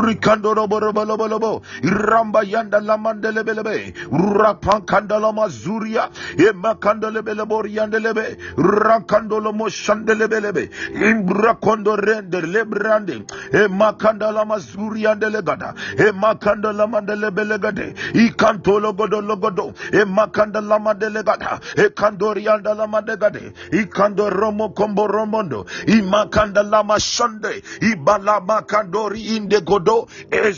rikando 0.05 0.53
robo 0.55 0.79
robo 0.79 1.03
robo 1.05 1.27
robo 1.27 1.51
ramba 1.83 2.43
yanda 2.43 2.79
la 2.81 2.97
mande 2.97 3.31
lebe 3.31 3.53
lebe 3.59 3.93
rapan 4.11 4.81
kanda 4.85 5.19
la 5.19 5.31
mazuria 5.31 6.09
emakanda 6.37 7.11
lebe 7.11 7.33
lebe 7.33 7.55
yanda 7.77 7.99
lebe 7.99 8.37
rakando 8.57 9.24
lo 9.29 9.51
mo 9.51 9.65
shandele 9.65 10.27
belebe. 10.27 10.69
Imbra 10.93 11.55
kondo 11.59 11.95
rende 11.95 12.41
lebrande. 12.41 13.25
E 13.51 13.67
makanda 13.67 14.31
la 14.31 14.45
mazuri 14.45 15.05
andele 15.05 15.41
gada. 15.43 15.73
E 15.97 16.11
makanda 16.11 16.71
la 16.71 16.87
mandele 16.87 17.31
belegade. 17.31 17.95
I 18.13 18.29
godo 18.93 19.21
lo 19.21 19.35
godo. 19.37 19.73
E 19.91 20.05
makanda 20.05 20.61
la 20.61 20.79
mandele 20.79 21.23
gada. 21.23 21.59
E 21.75 21.89
kandori 21.89 22.47
anda 22.47 22.73
la 22.73 22.87
mandegade. 22.87 23.53
I 23.73 23.85
kando 23.85 24.29
romo 24.29 24.73
kombo 24.73 25.07
romondo. 25.07 25.65
I 25.87 26.01
makanda 26.01 26.63
mashande. 26.83 27.63
I 27.81 27.95
bala 27.95 28.41
makandori 28.41 29.35
inde 29.37 29.61
godo. 29.61 30.07
E 30.31 30.53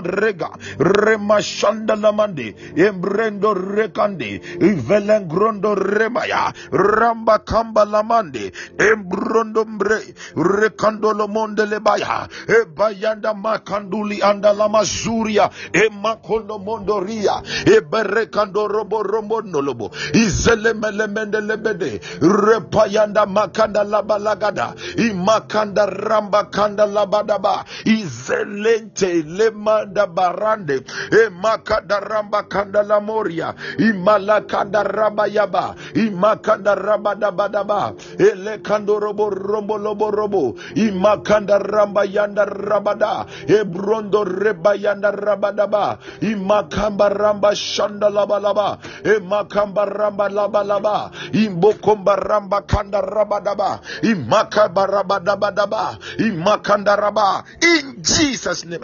rega. 0.00 0.50
Remashanda 0.78 1.96
la 2.00 2.12
mande. 2.12 2.54
Embrendo 2.76 3.54
rekande. 3.54 4.40
I 4.60 4.74
velengrondo 4.74 5.74
remaya. 5.74 6.52
Ramba 6.70 7.38
kam 7.44 7.69
Kamba 7.70 7.84
Lamande, 7.84 8.52
Embrondombre, 8.78 10.00
Recandolo 10.34 11.28
Mondelebaya, 11.28 12.28
Ebayanda 12.46 13.34
Makanduli 13.34 14.20
and 14.22 14.42
Lamasuria, 14.42 15.50
Emakondo 15.72 16.58
Mondoria, 16.58 17.42
Eberekando 17.64 18.68
Robo 18.68 19.02
Romondolobo, 19.02 19.90
Izelemelemende 20.12 22.00
Repayanda 22.20 23.26
Makanda 23.26 23.84
Labalagada, 23.84 24.74
Imakanda 24.96 25.86
Ramba 25.86 26.50
Kanda 26.50 26.86
Labadaba, 26.86 27.64
Izelente 27.84 29.22
Lemanda 29.24 30.06
Barande, 30.06 30.80
Emakada 31.10 32.00
Ramba 32.00 32.48
Kanda 32.48 32.82
Lamoria, 32.82 33.54
Imalakanda 33.78 34.84
Rabayaba, 34.84 35.76
Imakanda 35.94 36.74
Rabadabada 36.76 37.59
daba 37.60 37.80
daba 37.80 37.94
ele 38.18 38.58
kando 38.62 38.98
robo 39.00 39.30
rombo 39.30 39.78
lobo 39.78 40.10
robo 40.10 40.54
imakanda 40.74 41.58
ramba 41.58 42.04
yanda 42.04 42.44
rabada 42.44 43.26
ebrondo 43.46 44.24
reba 44.24 44.74
yanda 44.74 45.10
rabadaba 45.10 45.98
imakamba 46.20 47.08
ramba 47.08 47.54
shanda 47.54 48.10
laba 48.10 48.78
emakamba 49.04 49.84
ramba 49.84 50.28
laba 50.28 51.10
imbokomba 51.32 52.16
ramba 52.16 52.62
kanda 52.66 53.00
rabadaba 53.00 53.80
imakaba 54.02 54.86
rabadaba 54.86 55.50
daba 55.52 55.98
imakanda 56.18 56.96
raba. 56.96 57.44
In 57.62 58.02
Jesus 58.02 58.64
name 58.64 58.80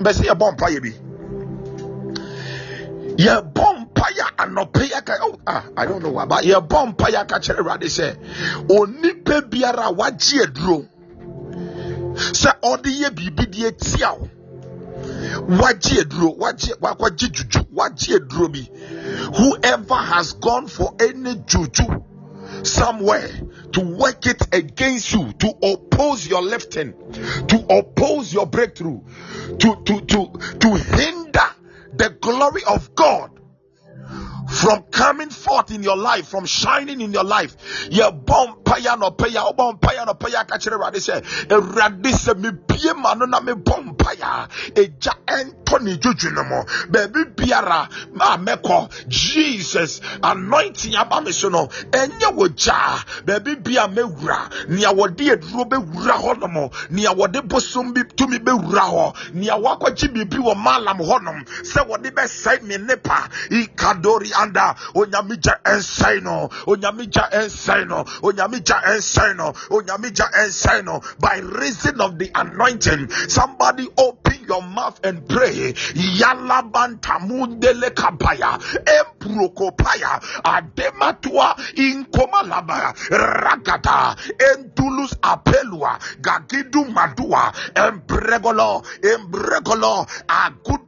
mbese 0.00 0.26
ya 0.26 0.34
bompa 0.34 0.70
yebi 0.70 0.94
ya 3.16 3.42
bompa 3.42 4.06
ya 4.16 4.26
anɔpɛ 4.36 4.90
ya 4.90 5.00
ka 5.02 5.18
oh 5.22 5.38
ah 5.46 5.64
I 5.76 5.86
don't 5.86 6.02
know 6.02 6.10
why 6.10 6.24
but 6.26 6.44
ya 6.44 6.60
bompa 6.60 7.10
ya 7.10 7.24
ka 7.24 7.38
kyerɛ 7.38 7.60
Awurade 7.60 7.88
sɛ 7.88 8.16
onipa 8.68 9.42
biara 9.50 9.86
a 9.86 9.92
wagye 9.92 10.42
aduro 10.42 10.88
sɛ 12.14 12.60
ɔde 12.62 12.90
yɛ 12.90 13.10
biribi 13.10 13.50
de 13.50 13.66
atia 13.68 14.18
wo. 14.18 14.28
Wagye 15.48 16.02
aduro 16.02 16.36
wagye 16.38 16.74
wakɔgye 16.80 17.32
juju 17.32 17.60
wagye 17.74 18.18
aduro 18.18 18.48
bi. 18.52 18.68
Whoever 19.36 19.94
has 19.94 20.32
gone 20.34 20.66
for 20.68 20.94
any 21.00 21.36
juju 21.46 22.02
somewhere 22.62 23.28
to 23.72 23.80
work 23.80 24.26
it 24.26 24.42
against 24.54 25.12
you 25.12 25.32
to 25.32 25.48
oppose 25.62 26.26
your 26.26 26.42
lifting 26.42 26.92
to 27.48 27.56
oppose 27.68 28.32
your 28.32 28.46
breakthrough 28.46 29.00
to 29.58 29.82
to 29.84 30.00
to 30.02 30.30
to 30.60 30.74
hinder 30.74 31.43
the 31.96 32.10
glory 32.20 32.62
of 32.68 32.94
God 32.96 33.30
from 34.48 34.82
coming 34.90 35.30
forth 35.30 35.70
in 35.70 35.82
your 35.82 35.96
life, 35.96 36.28
from 36.28 36.46
shining 36.46 37.00
in 37.00 37.12
your 37.12 37.24
life. 37.24 37.56
Your 37.90 38.12
bomb 38.12 38.62
paya 38.64 38.98
no 38.98 39.10
paya, 39.10 39.54
bomb 39.56 39.78
paya 39.78 40.06
no 40.06 40.14
paya 40.14 40.46
kachere 40.46 40.78
rade 40.78 41.00
se, 41.00 41.22
se 42.12 42.34
mi 42.34 42.50
bie 42.50 42.92
mano 42.94 43.26
na 43.26 43.40
me 43.40 43.54
bomb 43.54 43.96
paya, 43.96 44.48
e 44.76 44.90
ja 45.00 45.12
entoni 45.26 45.98
juju 45.98 46.30
no 46.30 46.44
mo, 46.44 46.64
baby 46.90 47.24
biara, 47.24 47.88
ma 48.12 48.36
meko, 48.36 48.90
Jesus, 49.08 50.00
anointing 50.22 50.94
aba 50.94 51.20
me 51.20 51.32
so 51.32 51.48
no, 51.48 51.68
enye 51.90 52.34
wo 52.34 52.48
ja, 52.48 52.98
baby 53.24 53.54
bia 53.56 53.88
me 53.88 54.02
wura, 54.02 54.68
nia 54.68 54.92
wode 54.92 55.24
eduro 55.24 55.68
be 55.68 55.76
wura 55.76 56.12
ho 56.12 56.32
no 56.34 56.48
mo, 56.48 56.70
nia 56.90 57.12
wode 57.12 57.40
bosom 57.48 57.94
bi 57.94 58.02
tumi 58.02 58.38
be 58.44 58.52
wura 58.52 58.80
ho, 58.80 59.14
nia 59.32 59.56
wakwaji 59.56 60.12
bibi 60.12 60.38
wo 60.38 60.54
malam 60.54 60.98
ho 60.98 61.18
se 61.62 61.80
wode 61.82 62.14
be 62.14 62.22
me 62.62 62.78
nepa, 62.78 63.28
ikadori 63.50 64.33
anda. 64.36 64.74
Onyamija 64.94 65.60
ensai 65.64 66.20
no 66.20 66.48
onyamija 66.66 67.30
ensai 67.32 67.84
no 67.86 68.04
onyamija 68.22 68.82
ensai 68.94 69.34
no 69.34 69.52
onyamija 69.70 70.30
ensai 70.44 70.82
no 70.84 71.00
by 71.20 71.40
reason 71.40 72.00
of 72.00 72.18
the 72.18 72.30
anointing 72.34 73.08
somebody 73.28 73.88
open 73.98 74.44
your 74.48 74.62
mouth 74.62 75.00
and 75.04 75.28
pray. 75.28 75.72
Yalabantamundele 75.94 77.90
kabaya 77.90 78.58
emprokopaya 78.84 80.20
adematua 80.44 81.56
inkomalaba. 81.74 82.94
Ragada 83.10 84.16
entulus 84.38 85.14
apelua. 85.22 85.98
Gagidu 86.20 86.84
madua. 86.86 87.52
Embregolo. 87.74 88.82
Embregolo 89.02 90.06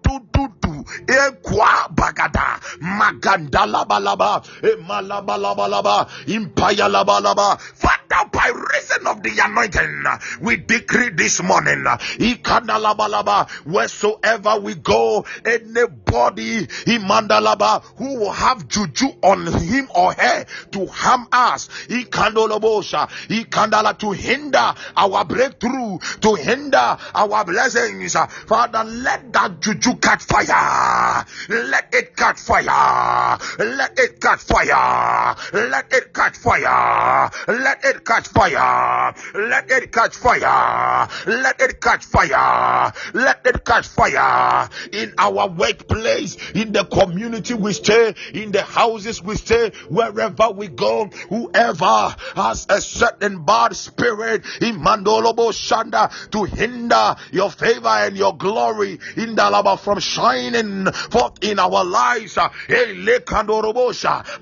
agudududu 0.07 0.85
ekwa 1.07 1.89
bagada. 1.91 2.61
Magandalabalaba 2.81 4.43
emalabalabalaba 4.63 6.07
impayalabalaba 6.27 7.59
father 7.59 8.31
by 8.33 8.49
reason 8.49 9.07
of 9.07 9.23
the 9.23 9.31
anointing 9.43 10.05
we 10.41 10.57
decree 10.57 11.11
this 11.11 11.43
morning 11.43 11.85
ikandalabalaba 12.19 13.49
wheresoever 13.67 14.61
we 14.61 14.75
go 14.75 15.25
anybody 15.45 16.67
imandalaba 16.87 17.83
who 17.97 18.19
will 18.21 18.33
have 18.33 18.69
juju 18.69 19.07
on 19.23 19.47
him 19.47 19.89
or 19.95 20.13
her 20.13 20.45
to 20.71 20.87
harm 20.87 21.27
us 21.33 21.69
ikandolobosha 21.89 23.09
ikandala 23.29 23.99
to 23.99 24.13
hinder 24.13 24.75
our 24.97 25.25
breakthrough 25.25 25.99
to 26.21 26.35
hinder 26.35 26.97
our 27.15 27.45
blessings. 27.45 28.15
Father 28.47 28.85
let 28.85 29.33
that 29.33 29.61
juju 29.61 29.96
catch 29.97 30.23
fire. 30.23 31.25
Let 31.49 31.95
it 31.95 32.17
catch 32.17 32.39
fire. 32.39 33.39
Let 33.59 33.99
it 33.99 34.21
catch 34.21 34.41
fire. 34.41 35.37
Let 35.53 35.93
it 35.93 36.13
catch 36.15 36.37
fire. 36.37 37.31
Let 37.49 37.85
it 37.85 38.05
catch 38.05 38.29
fire. 38.29 39.15
Let 39.35 39.71
it 39.71 39.93
catch 39.93 40.15
fire. 40.15 41.09
Let 41.27 41.61
it 41.61 41.81
catch 41.81 42.05
fire. 42.05 42.93
Let 43.15 43.47
it 43.47 43.65
catch 43.65 43.89
fire. 43.89 44.69
In 44.93 45.15
our 45.19 45.49
workplace 45.49 46.37
in 46.55 46.73
the 46.73 46.85
community 46.85 47.55
we 47.55 47.73
stay 47.73 48.15
in 48.35 48.53
the 48.53 48.63
houses 48.63 49.23
we 49.23 49.37
stay 49.37 49.71
wherever 49.89 50.51
we 50.51 50.69
go 50.69 51.07
whoever 51.29 52.15
has 52.35 52.67
a 52.69 52.81
certain 52.81 53.45
bad 53.45 53.75
spirit 53.77 54.45
in 54.61 54.77
mandolobo 54.77 55.51
shanda 55.53 56.11
to 56.31 56.45
hinder 56.45 57.17
your 57.33 57.51
favor 57.51 57.89
and 57.89 58.17
your 58.17 58.37
glory 58.37 58.99
in 59.17 59.35
the 59.35 59.51
lava 59.51 59.77
from 59.87 60.01
shining 60.01 60.91
forth 60.91 61.45
in 61.45 61.61
our 61.61 61.85
lives. 61.85 62.37
Eh, 62.37 62.93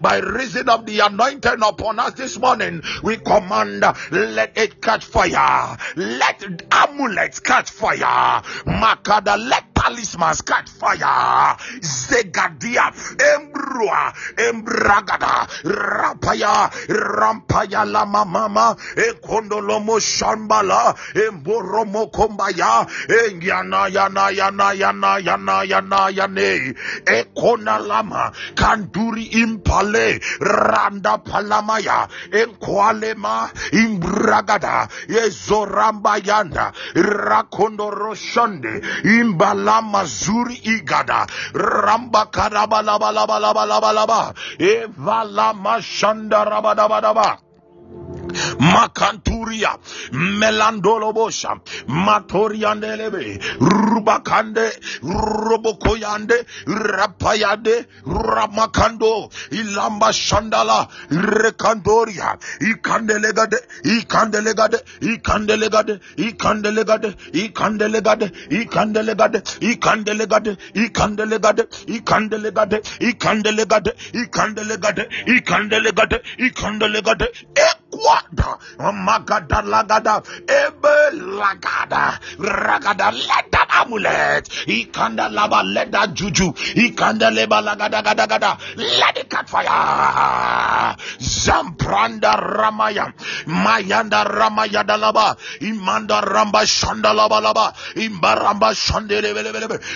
by 0.01 0.17
reason 0.17 0.71
of 0.71 0.87
the 0.87 1.01
anointing 1.01 1.63
upon 1.63 1.99
us 1.99 2.15
this 2.15 2.39
morning 2.39 2.83
we 3.03 3.19
command 3.19 3.85
let 4.11 4.57
it 4.57 4.81
catch 4.81 5.05
fire. 5.05 5.77
Let 5.97 6.43
amulets 6.73 7.41
catch 7.41 7.69
fire. 7.69 8.41
Makada 8.65 9.37
let 9.37 9.74
talismans 9.75 10.41
catch 10.43 10.69
fire. 10.71 11.57
Zegadia 11.81 12.93
embrua 13.19 14.13
embragada 14.37 15.47
rapaya 15.65 16.71
rampaya 16.89 17.85
lama 17.85 18.25
mama 18.25 18.77
ekondolomo 18.97 19.99
shambala 20.01 20.95
emboromo 21.15 22.11
kombaya 22.13 22.87
engyana 23.09 23.89
yana 23.93 24.31
yana 24.31 24.73
yana 24.73 25.19
yana 25.19 25.65
yana 25.65 26.01
yane 26.19 26.75
ekona 27.07 27.79
lama 27.79 28.33
kanduri 28.55 29.25
impale 29.43 30.21
randa 30.41 31.19
palamaya 31.19 32.09
enkwalema 32.31 33.51
imbragada 33.73 34.89
ezoramba 35.09 36.17
yanda 36.25 36.73
rakondo 36.95 37.91
roshonde 37.91 38.83
imbalama 39.05 39.64
Lamazuri 39.65 40.61
Igada. 40.65 41.27
Ramba 41.55 42.27
Karabalabalabalabalabalaba 42.31 44.35
Eva 44.61 45.25
Lama 45.25 45.81
Shandarabadabadaba 45.81 47.39
makanturia 48.75 49.71
melandolobosha 50.13 51.51
matoriandelebe 52.07 53.23
rubakande 53.61 54.67
robokoyande 55.47 56.37
rapayade 56.97 57.75
ramakando 58.07 59.31
ilamba 59.51 60.13
shandala 60.13 60.79
rekandoria 61.43 62.37
ikandelegade 62.71 63.59
ikandelegade 63.97 64.79
ikandelegade 65.13 65.95
ikandelegade 66.27 67.11
ikandelegade 67.43 68.29
ikandelegade 68.53 69.43
ikandelegade 69.71 70.53
ikandelegade 70.81 71.63
ikandelegade 71.97 72.73
ikandelegade 73.11 73.91
ikandelegade 74.23 75.03
ikandelegade 75.37 76.17
ikandelegade 76.47 77.27
ekwada 77.95 78.59
magada 78.93 79.63
lagada 79.63 80.23
ebe 80.47 80.97
lagada 81.39 82.19
ragada 82.39 83.13
let 83.13 83.51
that 83.53 83.69
amulet. 83.71 84.49
Ikanda 84.67 85.29
laba 85.31 85.63
let 85.65 85.91
that 85.93 86.15
juju. 86.15 86.53
Ikanda 86.75 87.31
leba 87.31 87.61
lagada 87.63 88.03
gada 88.03 88.27
gada. 88.27 88.59
Let 88.77 89.19
it 89.19 89.31
cut 89.31 89.49
fire. 89.49 89.67
Zampranda 91.19 92.37
ramaya. 92.39 93.13
Mayanda 93.47 94.25
ramaya 94.25 94.85
dalaba. 94.85 95.37
Imanda 95.61 96.21
ramba 96.23 96.65
shanda 96.67 97.15
laba 97.15 97.41
laba. 97.41 97.73
Imbaramba 97.97 98.75
shandele. 98.75 99.35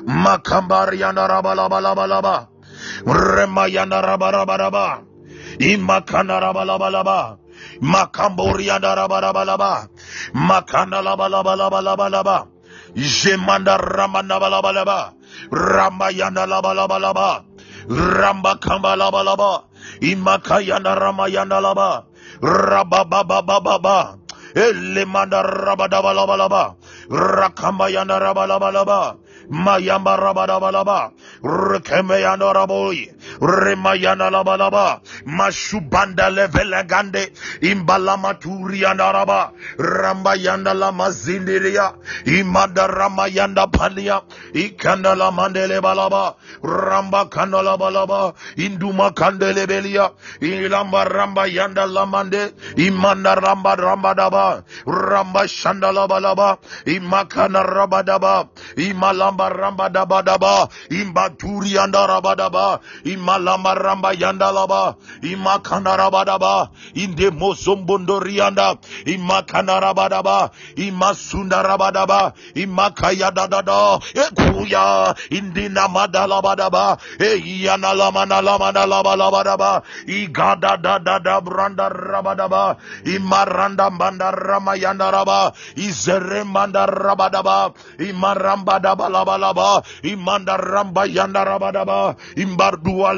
Makambariana 0.07 1.27
rabalabalabalaba. 1.29 2.49
Remayana 3.07 4.03
rabarabaraba. 4.03 5.03
Imakana 5.59 6.41
rabalabalaba. 6.41 7.39
Makamboriana 7.81 8.95
rabarabalaba. 8.95 9.89
Makana 10.35 11.03
labalabalabalaba. 11.03 12.47
Jemanda 12.95 13.79
ramana 13.79 14.39
balabalaba. 14.41 15.13
Ramayana 15.51 16.47
labalabalaba. 16.47 17.45
Ramba 17.89 18.57
kamba 18.61 18.97
labalaba. 18.97 19.65
Imakayana 20.01 20.95
ramayana 20.95 21.61
laba. 21.61 22.05
Rabababababa. 22.43 24.19
Elimanda 24.55 25.43
rabadabalabalaba. 25.43 26.77
rakamayana 27.11 28.19
rabalabalaba. 28.21 29.17
Mayamba 29.53 30.17
Rabadabalaba, 30.17 31.13
Rekemeyano 31.43 32.55
Raboi, 32.55 33.13
Remayana 33.39 34.31
Labalaba, 34.33 35.01
Mashubanda 35.27 36.31
ramba 36.31 37.31
Imbalamaturia 37.61 38.97
Naraba, 38.97 39.53
Rambayanda 39.77 40.73
Lamazindiria, 40.73 41.93
Imada 42.25 42.89
Ramayanda 42.89 43.71
Pania, 43.71 44.23
Ikandala 44.55 45.31
Mandele 45.31 45.83
Balaba, 45.83 46.35
Ramba 46.63 47.29
Kandala 47.29 47.79
Balaba, 47.79 48.35
Induma 48.57 49.13
Kandele 49.13 49.67
Belia, 49.67 50.13
Ilamba 50.41 51.05
Ramba 51.07 51.47
Yanda 51.47 51.85
Lamande, 51.87 52.53
Imanda 52.77 53.37
Ramba 53.37 53.77
Ramba 53.77 54.15
Daba, 54.17 54.65
Ramba 54.87 55.45
Shandala 55.45 56.09
Balaba, 56.09 56.59
Imakana 56.87 57.63
Rabadaba, 57.67 58.49
Imalamba 58.77 59.42
Imalamba 59.43 59.51
ramba 59.51 59.89
daba 59.89 60.23
daba. 60.23 60.69
Imbaturi 60.91 61.73
yanda 61.75 62.07
raba 62.07 62.37
daba. 62.37 62.81
Imalamba 63.05 63.75
ramba 63.75 64.13
yanda 64.15 64.53
laba. 64.53 64.97
Imakana 65.23 65.97
raba 65.97 66.25
daba. 66.25 66.71
Inde 66.95 67.31
mozombondori 67.31 68.37
yanda. 68.39 68.77
Imakana 69.07 69.81
raba 69.81 70.09
daba. 70.09 70.51
Imasunda 70.77 71.63
raba 71.63 71.91
daba. 71.93 72.33
Imakaya 72.55 73.31
da 73.35 73.47
da. 73.47 73.99
Ekuya. 74.15 75.15
Indina 75.31 75.89
madala 75.89 76.43
badaba. 76.43 76.99
Eyana 77.19 77.95
lama 77.97 78.27
na 78.27 78.41
lama 78.41 78.73
na 78.73 78.87
laba 78.87 79.17
laba 79.17 79.45
daba. 79.45 79.83
Igada 80.07 80.77
da 80.81 80.99
da 80.99 81.19
da 81.19 81.41
branda 81.41 81.89
raba 81.89 82.35
daba. 82.37 82.77
Imaranda 83.05 83.91
mbanda 83.91 84.31
rama 84.31 84.77
yanda 84.77 85.11
raba. 85.11 85.53
Izere 85.77 86.45
manda 86.45 86.87
raba 86.87 87.31
daba. 87.31 87.73
Imaramba 87.99 88.79
daba 88.81 89.09
laba 89.09 89.32
rabalaba 89.33 89.83
imanda 90.03 90.57
ramba 90.57 91.07
yanda 91.07 91.45
rabadaba 91.45 92.17
imbardua 92.37 93.15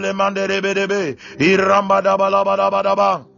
rebe 0.47 0.75
rebe 0.75 1.17
iramba 1.39 2.03
dabalaba 2.03 2.57
dabadaba 2.57 3.34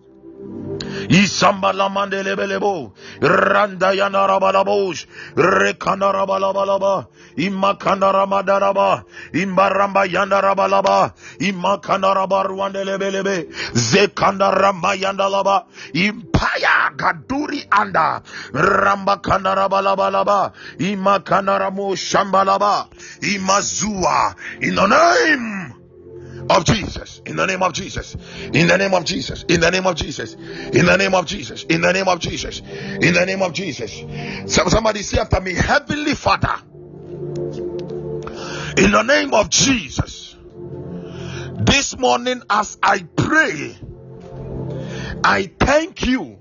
Isambalamandelebalebo, 1.08 2.92
Randayanarabalabosh, 3.20 5.06
Rekanarabalabalaba, 5.36 7.06
Imakanarabadaraba, 7.36 9.04
Imbaramba 9.32 10.06
Yandarabalaba, 10.06 11.12
Imakanarabarwandelebelebe, 11.38 13.46
Zekandaramba 13.74 14.94
Yandalaba, 14.96 15.66
Impaya 15.94 16.90
Gaduri 16.96 17.64
Anda, 17.70 18.22
Ramba 18.52 19.22
Kandarabalabalaba, 19.22 20.52
Imakanaramo 20.78 21.94
Shambalaba, 21.94 22.88
Imazua, 23.20 24.34
in 24.60 24.74
the 24.74 24.86
name 24.86 25.75
of 26.48 26.64
Jesus. 26.64 27.20
In 27.26 27.36
the 27.36 27.46
name 27.46 27.62
of 27.62 27.72
Jesus. 27.72 28.14
In 28.52 28.68
the 28.68 28.76
name 28.76 28.94
of 28.94 29.04
Jesus. 29.04 29.44
In 29.48 29.60
the 29.60 29.70
name 29.70 29.86
of 29.86 29.96
Jesus. 29.96 30.34
In 30.34 30.86
the 30.86 30.96
name 30.96 31.14
of 31.14 31.26
Jesus. 31.26 31.64
In 31.64 31.80
the 31.80 31.92
name 31.92 32.08
of 32.08 32.20
Jesus. 32.20 32.60
In 32.60 33.14
the 33.14 33.24
name 33.26 33.42
of 33.42 33.52
Jesus. 33.52 34.04
Somebody 34.46 35.02
say 35.02 35.18
after 35.18 35.40
me, 35.40 35.54
Heavenly 35.54 36.14
Father. 36.14 36.56
In 38.76 38.92
the 38.92 39.02
name 39.02 39.34
of 39.34 39.50
Jesus. 39.50 40.36
This 41.58 41.98
morning, 41.98 42.42
as 42.48 42.78
I 42.82 43.00
pray, 43.16 43.76
I 45.24 45.50
thank 45.58 46.06
you 46.06 46.38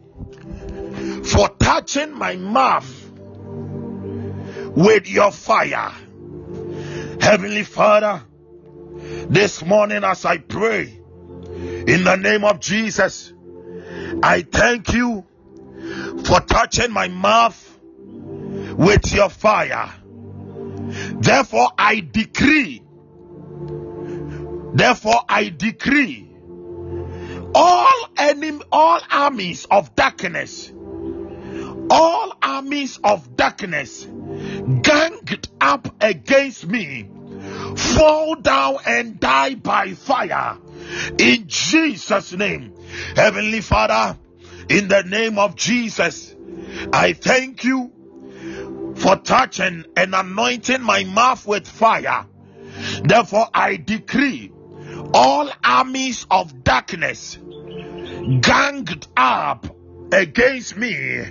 for 1.23 1.49
touching 1.49 2.13
my 2.13 2.35
mouth 2.35 3.09
with 4.75 5.09
your 5.09 5.31
fire. 5.31 5.93
Heavenly 7.21 7.63
Father, 7.63 8.23
this 9.29 9.63
morning 9.63 10.03
as 10.03 10.25
I 10.25 10.37
pray 10.37 10.99
in 11.87 12.03
the 12.03 12.15
name 12.15 12.43
of 12.43 12.59
Jesus, 12.59 13.33
I 14.23 14.41
thank 14.41 14.93
you 14.93 15.25
for 16.23 16.39
touching 16.41 16.91
my 16.91 17.07
mouth 17.07 17.79
with 18.77 19.13
your 19.13 19.29
fire. 19.29 19.91
Therefore, 21.19 21.69
I 21.77 21.99
decree, 21.99 22.83
therefore, 24.73 25.21
I 25.29 25.49
decree 25.55 26.31
all 27.53 28.09
enemy, 28.17 28.63
all 28.71 28.99
armies 29.09 29.65
of 29.65 29.95
darkness, 29.95 30.71
all 31.89 32.33
armies 32.41 32.99
of 33.03 33.35
darkness 33.35 34.05
ganged 34.05 35.49
up 35.61 35.95
against 36.01 36.65
me 36.67 37.09
fall 37.75 38.35
down 38.35 38.77
and 38.85 39.19
die 39.19 39.55
by 39.55 39.93
fire 39.93 40.57
in 41.17 41.45
Jesus' 41.47 42.33
name. 42.33 42.73
Heavenly 43.15 43.61
Father, 43.61 44.17
in 44.69 44.87
the 44.87 45.03
name 45.03 45.37
of 45.39 45.55
Jesus, 45.55 46.35
I 46.91 47.13
thank 47.13 47.63
you 47.63 47.91
for 48.95 49.15
touching 49.17 49.85
and 49.95 50.15
anointing 50.15 50.81
my 50.81 51.03
mouth 51.03 51.45
with 51.45 51.67
fire. 51.67 52.25
Therefore, 53.03 53.47
I 53.53 53.77
decree 53.77 54.51
all 55.13 55.49
armies 55.63 56.25
of 56.29 56.63
darkness 56.63 57.37
ganged 58.41 59.07
up 59.15 59.74
against 60.11 60.77
me 60.77 61.23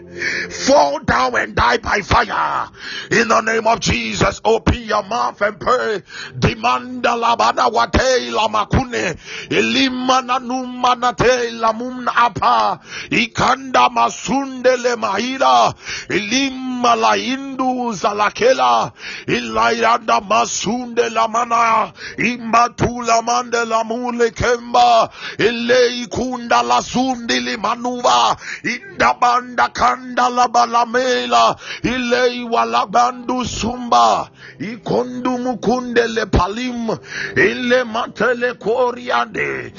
fall 0.50 1.00
down 1.00 1.36
and 1.36 1.54
die 1.54 1.78
by 1.78 2.00
fire. 2.00 2.68
In 3.10 3.28
the 3.28 3.40
name 3.40 3.66
of 3.66 3.80
Jesus 3.80 4.40
open 4.44 4.82
your 4.82 5.02
mouth 5.02 5.40
and 5.40 5.58
pray. 5.58 6.02
Demanda 6.38 7.16
labana 7.16 7.72
wate 7.72 8.32
la 8.32 8.48
makune. 8.48 9.16
Elimana 9.48 10.38
numana 10.40 11.16
te 11.16 11.50
la 11.52 11.72
mun 11.72 12.08
apa. 12.08 12.80
Ikanda 13.10 13.88
masunde 13.90 14.76
le 14.82 14.96
mahira. 14.96 15.74
Elimma 16.08 16.73
imalaindu 16.84 17.92
zalakela 17.92 18.92
ilairanda 19.26 20.20
masunde 20.20 21.08
lamana 21.08 21.92
imbatula 22.18 23.22
mande 23.22 23.64
lamule 23.64 24.30
kemba 24.30 25.08
la 26.68 26.82
sundi 26.82 27.40
limanuva 27.40 28.36
indabanda 28.64 29.68
kanda 29.72 30.28
labalamela 30.28 31.56
ileiwalabandu 31.82 33.44
sumba 33.44 34.28
ikondu 34.58 35.38
mukunde 35.38 36.06
lepalim 36.06 36.88
ile 37.36 37.84
matele 37.84 38.54
koriande 38.54 39.72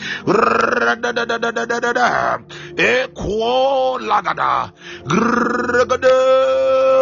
e 2.77 3.07
kuolagada 3.13 4.71
grgade 5.05 6.94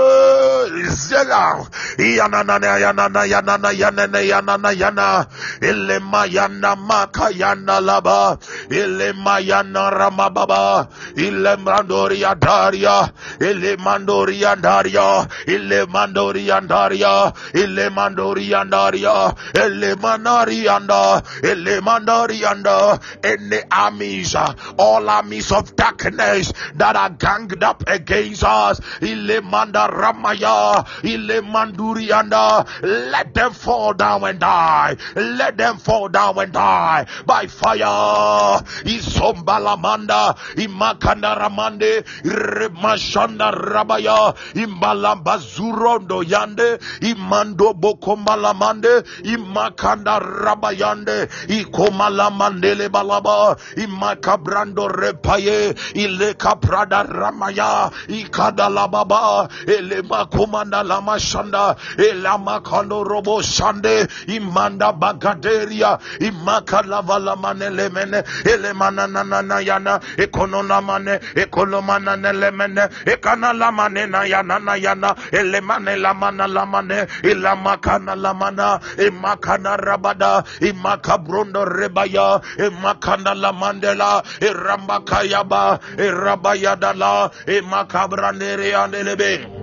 Zela. 0.94 1.68
Yanana 1.98 2.60
Yanana 2.60 3.26
Yanana 3.26 3.72
Yanana 3.74 4.20
Yanana 4.22 4.72
Yana. 4.74 5.28
Ilema 5.62 6.26
Yana 6.28 6.76
Maka 6.78 7.32
Yana 7.32 7.80
Laba. 7.82 8.38
Ilema 8.70 9.40
Yana 9.42 9.92
Ramababa. 9.92 10.88
Ilemandoria 11.16 12.36
Daria 12.40 13.12
Ilemandoria 13.40 14.56
Daria 14.62 15.28
Ilemandoria 15.48 16.62
Daria 16.68 17.34
Ilemandoria 17.54 18.70
Daria 18.70 19.34
Ilemanarianda 19.54 21.24
Ilemandarianda 21.44 23.00
Any 23.24 23.62
armies 23.72 24.36
all 24.78 25.10
armies 25.10 25.52
of 25.52 25.76
darkness 25.76 26.52
that 26.76 26.96
are 26.96 27.10
ganged 27.10 27.64
up 27.64 27.84
against 27.88 28.44
us. 28.44 28.80
Ilemanda 29.02 29.83
mandaramaya 29.88 30.86
ile 31.04 31.42
mandurianda 31.42 32.66
let 32.82 33.34
them 33.34 33.52
fall 33.52 33.94
down 33.94 34.24
and 34.24 34.40
die. 34.40 34.96
Let 35.16 35.58
them 35.58 35.78
fall 35.78 36.10
down 36.10 36.38
and 36.40 36.54
die 36.54 37.06
by 37.26 37.48
fire. 37.48 38.62
Isombalamanda 38.86 40.36
imakanda 40.56 41.36
ramande 41.38 42.04
remashanda 42.24 43.52
rabaya 43.52 44.34
imbalamba 44.56 45.38
zurondo 45.38 46.24
yande 46.24 46.80
imando 47.02 47.74
bokombalamande 47.74 49.04
imakanda 49.24 50.20
rabayande 50.20 51.28
ikomalamandele 51.48 52.90
balaba 52.90 53.56
imakabrando 53.78 54.88
repaye 54.88 55.76
ile 55.94 56.34
kaprada 56.34 57.04
ramaya 57.04 57.92
ikadalababa 58.08 59.50
ele 59.74 60.02
makomanda 60.02 60.84
lama 60.84 61.20
shanda. 61.20 61.76
Ele 61.98 62.30
makando 62.38 63.04
robo 63.04 63.42
shande. 63.42 64.08
Imanda 64.28 64.92
bagaderia. 64.94 66.00
Imaka 66.20 66.84
imakalavala 66.84 67.36
manele 67.36 67.90
mene. 67.90 68.24
Ele 68.46 68.74
manana 68.74 69.62
yana 69.62 70.00
ekonona 70.18 70.82
mane. 70.82 71.20
Ekolomana 71.36 72.16
nelemene 72.18 72.90
ekana 73.06 73.54
lamane 73.54 74.10
na 74.10 74.24
yana 74.26 74.60
na 74.60 74.76
yana 74.76 75.16
elemane 75.32 75.96
lamana 75.98 76.48
lamane 76.48 77.08
ilamakana 77.24 78.16
lamana 78.16 78.80
imakana 78.98 79.78
rabada. 79.78 80.44
Imakabrondo 80.62 81.66
rebaya. 81.66 82.42
Imakana 82.58 83.34
lamandela 83.36 84.24
irambakayaba 84.42 85.80
irabayadala 85.98 87.32
imakabrandere 87.48 88.76
andelebe 88.76 89.63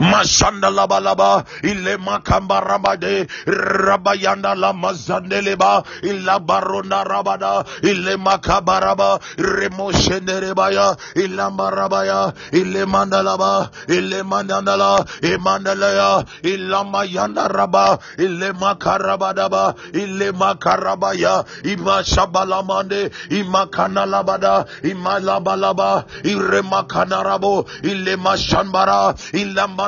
mashanda 0.00 0.70
laba 0.70 1.00
laba 1.00 1.44
ilema 1.62 2.20
kamba 2.22 2.60
rabade 2.60 3.26
rabayanda 3.46 4.54
la 4.54 4.72
mazandeleba 4.72 5.82
ilabarona 6.02 7.04
rabada 7.04 7.64
ilema 7.82 8.38
kabaraba 8.38 9.18
remoshenderebaya 9.36 10.96
ilamarabaya 11.14 12.32
ilemandalaba 12.52 13.70
ya, 13.88 15.04
imandalaya 15.22 16.24
ilamayanda 16.42 17.48
raba 17.48 17.98
ilema 18.18 18.74
karabadaba 18.74 19.74
ilema 19.92 20.54
laba, 20.54 21.44
imashabalamande 21.64 23.10
imakanalabada 23.30 24.64
imalabalaba 24.82 26.04
iremakanarabo 26.24 27.66
ilema 27.82 28.36
shambara 28.38 29.14
ilamba 29.32 29.87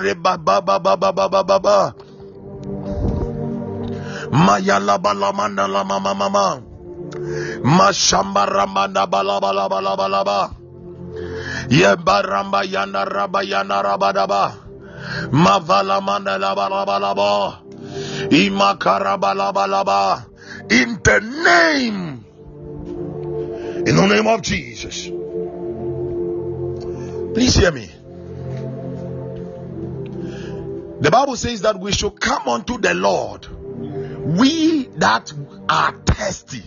Reba 0.00 0.36
ba 0.38 0.60
ba 0.60 0.78
ba 0.80 0.96
ba 0.96 1.12
ba 1.12 1.28
ba 1.28 1.42
ba 1.44 1.58
ba, 1.58 1.78
Maya 4.32 4.78
la 4.80 4.96
ba 4.98 5.12
la 5.14 5.32
mana 5.32 5.66
la 5.68 5.84
ma 5.84 5.98
ma 5.98 6.14
ma 6.14 6.28
ma, 6.28 6.46
Mashamba 7.62 8.46
ramba 8.46 8.88
da 8.88 9.06
ba 9.06 9.22
la 9.22 9.40
ba 9.40 9.52
la 9.52 9.68
ba 9.68 9.78
labalamanda 9.80 10.08
lamamamama. 10.08 10.40
Mashambaramanda 10.40 10.56
balabalabalaba. 10.56 10.56
Yebaramba 11.70 12.64
yana 12.64 13.04
raba 13.04 13.42
yana 13.42 13.82
la 19.34 19.52
ba 19.52 19.66
la 19.66 19.84
ba. 19.84 20.26
In 20.70 21.00
the 21.02 21.20
name. 21.20 22.24
In 23.86 23.96
the 23.96 24.06
name 24.06 24.26
of 24.26 24.42
Jesus. 24.42 25.10
Please 27.34 27.54
hear 27.56 27.72
me 27.72 27.99
the 31.00 31.10
Bible 31.10 31.36
says 31.36 31.62
that 31.62 31.80
we 31.80 31.92
should 31.92 32.20
come 32.20 32.46
unto 32.46 32.78
the 32.78 32.92
Lord, 32.92 33.46
we 34.36 34.84
that 34.96 35.32
are 35.68 35.92
thirsty, 36.04 36.62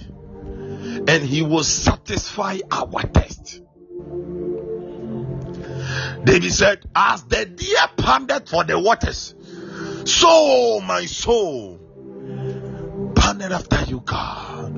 and 1.07 1.23
He 1.23 1.43
will 1.43 1.63
satisfy 1.63 2.57
our 2.71 3.03
thirst. 3.03 3.61
David 6.23 6.51
said, 6.51 6.83
As 6.95 7.23
the 7.23 7.45
deer 7.45 7.87
panted 7.97 8.49
for 8.49 8.63
the 8.63 8.79
waters, 8.79 9.35
so 10.05 10.79
my 10.81 11.05
soul 11.05 11.79
panted 13.15 13.51
after 13.51 13.83
you, 13.83 13.99
God. 13.99 14.73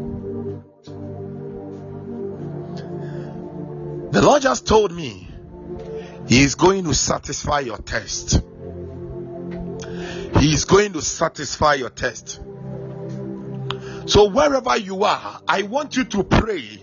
The 4.11 4.21
Lord 4.21 4.41
just 4.41 4.67
told 4.67 4.91
me 4.91 5.29
He 6.27 6.41
is 6.41 6.55
going 6.55 6.83
to 6.85 6.93
satisfy 6.93 7.61
your 7.61 7.77
test. 7.77 8.41
He 10.39 10.53
is 10.53 10.65
going 10.65 10.93
to 10.93 11.01
satisfy 11.01 11.75
your 11.75 11.89
test. 11.89 12.41
So, 14.07 14.29
wherever 14.29 14.77
you 14.77 15.03
are, 15.03 15.41
I 15.47 15.63
want 15.63 15.97
you 15.97 16.05
to 16.05 16.23
pray. 16.23 16.81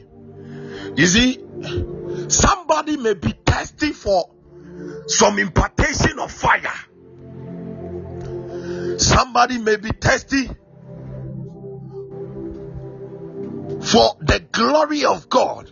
You 0.96 1.06
see, 1.06 1.38
somebody 2.28 2.96
may 2.96 3.14
be 3.14 3.34
thirsty 3.46 3.92
for 3.92 4.30
some 5.06 5.38
impartation 5.38 6.18
of 6.18 6.32
fire. 6.32 6.74
Somebody 8.98 9.58
may 9.58 9.76
be 9.76 9.90
thirsty 9.90 10.46
for 13.82 14.16
the 14.20 14.44
glory 14.50 15.04
of 15.04 15.28
God. 15.28 15.70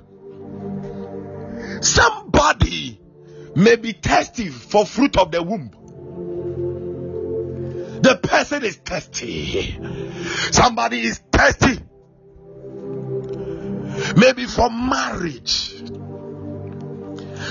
Somebody 1.85 3.01
may 3.55 3.76
be 3.76 3.93
thirsty 3.93 4.49
for 4.49 4.85
fruit 4.85 5.16
of 5.16 5.31
the 5.33 5.43
womb. 5.43 5.70
The 8.03 8.18
person 8.22 8.64
is 8.64 8.76
thirsty. 8.76 9.78
Somebody 10.53 11.01
is 11.01 11.20
thirsty. 11.32 11.80
Maybe 14.16 14.46
for 14.46 14.70
marriage. 14.70 15.74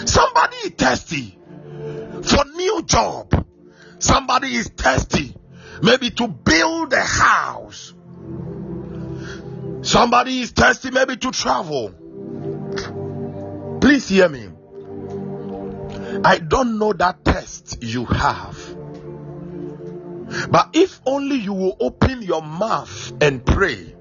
Somebody 0.06 0.58
is 0.58 0.72
thirsty 0.78 1.38
for 2.24 2.46
new 2.56 2.84
job. 2.84 3.46
Somebody 4.00 4.56
is 4.56 4.68
thirsty 4.70 5.36
maybe 5.82 6.10
to 6.12 6.28
build 6.28 6.94
a 6.94 7.02
house. 7.02 7.94
Somebody 9.82 10.42
is 10.42 10.52
thirsty 10.52 10.92
maybe 10.92 11.18
to 11.18 11.32
travel. 11.32 11.92
Please 13.80 14.10
hear 14.10 14.28
me. 14.30 14.50
I 16.24 16.40
don't 16.40 16.80
know 16.80 16.94
that 16.94 17.24
test 17.24 17.82
you 17.82 18.06
have. 18.06 18.79
But 20.50 20.70
if 20.74 21.00
only 21.06 21.38
you 21.38 21.54
will 21.54 21.78
open 21.80 22.22
your 22.22 22.42
mouth 22.42 23.14
and 23.22 23.46
pray. 23.46 23.96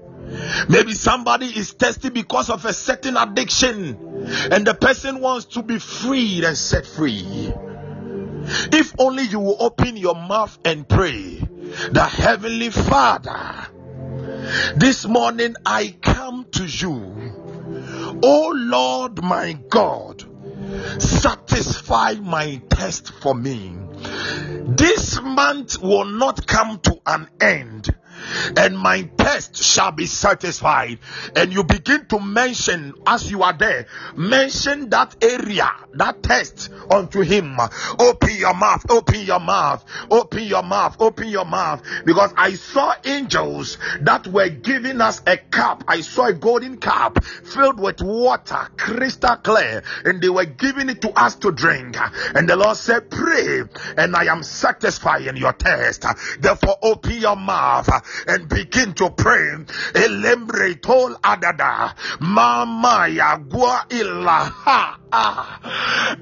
Maybe 0.67 0.93
somebody 0.93 1.47
is 1.47 1.71
thirsty 1.71 2.09
because 2.09 2.49
of 2.49 2.65
a 2.65 2.73
certain 2.73 3.17
addiction 3.17 3.97
and 4.51 4.65
the 4.65 4.75
person 4.75 5.21
wants 5.21 5.45
to 5.45 5.63
be 5.63 5.79
freed 5.79 6.43
and 6.43 6.57
set 6.57 6.85
free. 6.85 7.51
If 8.71 8.93
only 8.99 9.23
you 9.23 9.39
will 9.39 9.57
open 9.59 9.97
your 9.97 10.15
mouth 10.15 10.57
and 10.65 10.87
pray, 10.87 11.39
the 11.91 12.03
Heavenly 12.03 12.69
Father, 12.69 13.67
this 14.75 15.05
morning 15.07 15.55
I 15.65 15.95
come 16.01 16.45
to 16.51 16.65
you, 16.65 18.19
oh 18.23 18.53
Lord 18.55 19.23
my 19.23 19.53
God, 19.69 20.08
satisfy 20.99 22.13
my 22.21 22.61
test 22.69 23.11
for 23.11 23.33
me. 23.33 23.75
This 24.65 25.19
month 25.21 25.81
will 25.81 26.05
not 26.05 26.45
come 26.47 26.79
to 26.79 27.01
an 27.05 27.29
end 27.41 27.89
and 28.57 28.77
my 28.77 29.03
test 29.17 29.57
shall 29.63 29.91
be 29.91 30.05
satisfied. 30.05 30.99
And 31.35 31.53
you 31.53 31.63
begin 31.63 32.05
to 32.07 32.19
mention 32.19 32.93
as 33.05 33.29
you 33.29 33.43
are 33.43 33.53
there, 33.53 33.87
mention 34.15 34.89
that 34.89 35.15
area, 35.23 35.69
that 35.93 36.23
test 36.23 36.69
unto 36.91 37.21
him. 37.21 37.57
Open 37.99 38.35
your 38.35 38.53
mouth, 38.53 38.85
open 38.89 39.19
your 39.21 39.39
mouth, 39.39 39.83
open 40.09 40.43
your 40.43 40.63
mouth, 40.63 40.95
open 40.99 41.27
your 41.27 41.45
mouth. 41.45 41.83
Because 42.05 42.33
I 42.37 42.53
saw 42.53 42.93
angels 43.03 43.77
that 44.01 44.27
were 44.27 44.49
giving 44.49 45.01
us 45.01 45.21
a 45.25 45.37
cup. 45.37 45.83
I 45.87 46.01
saw 46.01 46.27
a 46.27 46.33
golden 46.33 46.77
cup 46.77 47.23
filled 47.23 47.79
with 47.79 48.01
water, 48.01 48.67
crystal 48.77 49.35
clear, 49.37 49.83
and 50.05 50.21
they 50.21 50.29
were 50.29 50.45
giving 50.45 50.89
it 50.89 51.01
to 51.01 51.11
us 51.19 51.35
to 51.35 51.51
drink. 51.51 51.97
And 52.35 52.47
the 52.47 52.55
Lord 52.55 52.77
said, 52.77 53.09
Pray, 53.09 53.63
and 53.97 54.15
I 54.15 54.25
am 54.25 54.43
satisfying 54.43 55.37
your 55.37 55.53
test. 55.53 56.05
Therefore, 56.39 56.77
open 56.81 57.13
your 57.13 57.35
mouth 57.35 57.89
and 58.27 58.47
begin 58.49 58.93
to 58.93 59.09
pray. 59.11 59.55
Elembre 59.95 60.75
tol 60.81 61.15
adada. 61.23 61.93
Mama 62.19 63.07
ya 63.07 63.37
gua 63.37 63.85
ilaha. 63.89 64.98
Ah, 65.11 65.57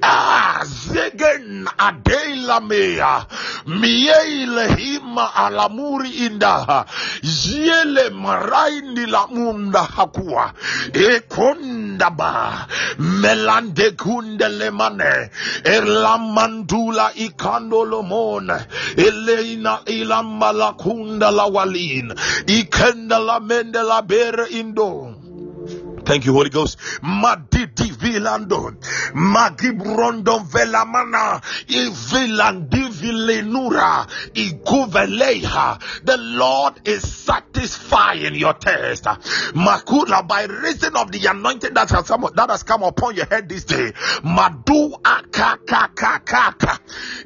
ah, 0.01 0.63
zegen 0.63 1.67
adeila 1.77 2.59
mea. 2.61 3.25
Miei 3.65 4.45
lehima 4.45 5.35
alamuri 5.35 6.09
indaha 6.09 6.85
ziele 7.21 8.09
maraini 8.09 9.05
la 9.05 9.27
munda 9.27 9.83
hakua. 9.83 10.53
Ekondaba 10.93 12.67
melande 12.99 13.91
kunde 13.91 14.47
lemane 14.47 15.29
erlamandula 15.65 17.11
ikandolomon 17.15 18.49
eleina 18.95 19.79
ilambalakunda 19.85 21.31
la 21.31 21.45
walin. 21.45 22.13
Ikenda 22.47 23.19
la 23.19 23.39
mende 23.39 23.83
la 23.83 24.01
bere 24.01 24.45
indo. 24.49 25.13
Thank 26.07 26.25
you, 26.25 26.31
Holy 26.31 26.49
Ghost. 26.49 26.77
Madidi 27.01 27.91
vilando, 27.91 28.71
magibrondo 29.13 30.39
velamana, 30.49 31.41
ivilandi 31.67 32.87
vilenura, 32.87 34.07
iguveleha. 34.33 36.05
The 36.05 36.15
Lord 36.15 36.87
is 36.87 37.03
satisfying 37.03 38.35
your 38.35 38.53
test. 38.53 39.03
Makula, 39.03 40.25
by 40.25 40.45
reason 40.45 40.95
of 40.95 41.11
the 41.11 41.25
anointing 41.25 41.73
that 41.73 41.89
has 41.89 42.07
come, 42.07 42.29
that 42.35 42.49
has 42.51 42.63
come 42.63 42.83
upon 42.83 43.17
your 43.17 43.25
head 43.25 43.49
this 43.49 43.65
day. 43.65 43.91
Madu 44.23 44.91
akakakakaka. 45.03 46.79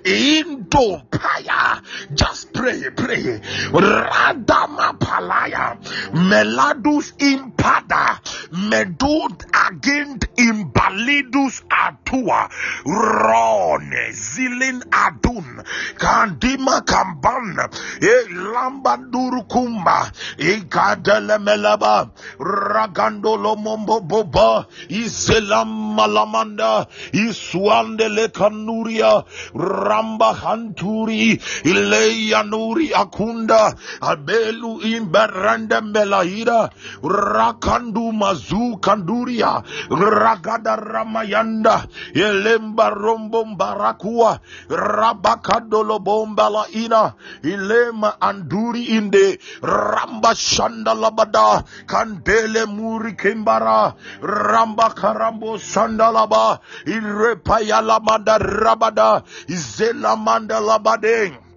Indo 0.08 1.04
paya. 1.12 1.84
Just 2.16 2.52
pray, 2.52 2.90
pray. 2.96 3.42
Radama 3.70 4.98
palaya. 4.98 5.78
Meladus 6.14 7.14
impada 7.20 8.20
medud 8.72 9.36
agent 9.68 10.22
imbalidus 10.48 11.56
atua 11.86 12.42
rone 12.88 14.04
zilin 14.16 14.80
adun 15.06 15.48
kandima 16.04 16.76
kamban 16.92 17.60
e 18.14 18.16
lambanduru 18.54 19.42
kumba 19.52 19.98
e 20.38 20.54
kadele 20.74 21.38
melaba 21.46 21.96
ragando 22.40 23.36
lomombo 23.44 24.00
boba 24.10 24.66
iselam 25.02 25.72
malamanda 25.98 26.88
iswandele 27.26 28.26
kanuria 28.38 29.12
ramba 29.54 30.30
hanturi 30.44 31.42
ileya 31.72 32.44
nuri 32.52 32.88
akunda 33.04 33.76
abelu 34.12 34.72
imberanda 34.94 35.82
melahira 35.82 36.70
rakandu 37.36 38.12
mazu 38.22 38.61
kanduria 38.84 39.64
ragada 39.90 40.76
ramayanda 40.76 41.88
elemba 42.14 42.90
rombo 42.90 43.44
barakua 43.58 44.40
rabakadolo 44.70 46.00
bomba 46.00 46.50
la 46.50 46.64
ina 46.84 47.14
ilema 47.44 48.22
anduri 48.22 48.84
inde 48.98 49.40
ramba 49.62 50.36
shanda 50.36 50.94
labada 50.94 51.64
kandele 51.86 52.66
muri 52.66 53.14
kembara 53.22 53.94
ramba 54.22 54.90
karambo 54.94 55.58
shanda 55.58 56.12
laba 56.12 56.60
irepaya 56.86 57.82
lamanda 57.82 58.38
rabada 58.38 59.24
izela 59.48 60.16
manda 60.16 60.60
labade 60.60 61.51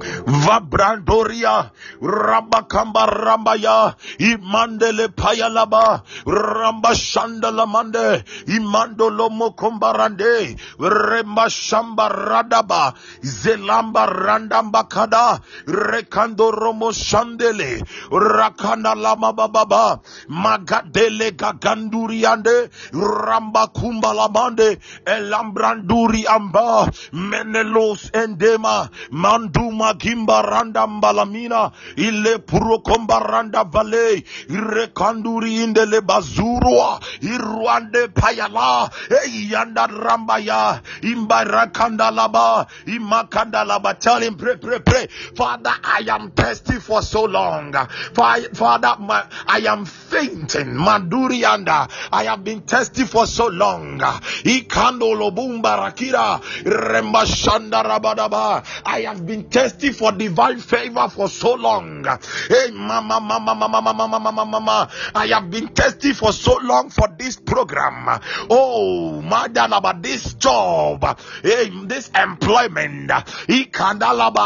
Vabrandoria 0.00 1.70
Rambakamba 2.00 3.06
Rambaya 3.06 3.94
Imandele 4.18 5.08
Payalaba 5.08 6.02
Ramba 6.26 6.92
Shandala 6.94 7.66
Mande 7.66 8.24
Imando 8.46 9.10
Lomo 9.10 9.54
Kombarande 9.54 10.58
Remba 10.78 11.46
Shamba 11.48 12.08
Radaba 12.10 12.94
Zelamba 13.22 14.06
Randamba 14.08 14.88
Kada 14.88 15.40
Rekando 15.66 16.50
Romo 16.52 16.90
Shandele 16.92 17.80
Rakana 18.10 18.94
Lama 18.96 19.32
Baba 19.32 20.00
Magadele 20.28 21.32
Gaganduriande 21.32 22.70
Ramba 22.92 23.68
Kumbalamande 23.72 24.78
Elambranduri 25.04 26.26
Amba 26.26 26.90
Menelos 27.12 28.10
Endema 28.12 28.88
Manduma 29.10 29.89
magimba 29.90 30.42
randa 30.42 30.86
mbalamina 30.86 31.70
ile 31.96 32.38
purokomba 32.38 33.18
randa 33.18 33.64
vale 33.64 34.24
irekanduri 34.48 35.62
indele 35.64 36.00
bazurua 36.00 37.00
irwande 37.22 38.08
payala 38.08 38.90
eyanda 39.24 39.86
rambaya 39.86 40.80
imbarakandalaba 41.02 42.66
imakandalaba 42.86 43.94
tell 43.94 44.20
him 44.22 44.36
pray 44.36 44.56
pray 44.56 44.78
pray 44.78 45.06
father 45.36 45.74
i 45.82 46.10
am 46.10 46.30
thirsty 46.30 46.78
for 46.78 47.02
so 47.02 47.24
long. 47.24 47.72
Father 48.14 48.96
my, 48.98 49.24
i 49.46 49.58
am 49.66 49.84
fainting. 49.84 50.74
Mandurianda 50.74 51.90
i 52.12 52.24
have 52.24 52.44
been 52.44 52.60
thirsty 52.62 53.04
for 53.04 53.26
so 53.26 53.48
long. 53.48 53.98
Ikando 53.98 55.14
lobumba 55.14 55.76
rakira 55.76 56.40
rembashanda 56.64 57.82
rabadaba. 57.82 58.64
I 58.84 59.00
have 59.02 59.26
been 59.26 59.44
thirsty 59.44 59.79
thirsty 59.80 59.92
for 59.92 60.12
divine 60.12 60.58
favor 60.58 61.08
for 61.08 61.28
so 61.28 61.54
long. 61.54 62.04
Hey, 62.48 62.70
mama, 62.72 63.20
mama, 63.20 63.54
mama, 63.54 63.68
mama, 63.68 63.92
mama, 63.92 64.18
mama, 64.20 64.44
mama. 64.44 64.90
I 65.14 65.26
have 65.28 65.50
been 65.50 65.68
testing 65.68 66.14
for 66.14 66.32
so 66.32 66.58
long 66.62 66.90
for 66.90 67.08
this 67.18 67.36
program. 67.36 68.20
Oh, 68.50 69.20
madam, 69.22 69.72
about 69.72 70.02
this 70.02 70.34
job, 70.34 71.18
hey, 71.42 71.70
this 71.84 72.10
employment. 72.10 73.10
He 73.46 73.64
can 73.64 74.00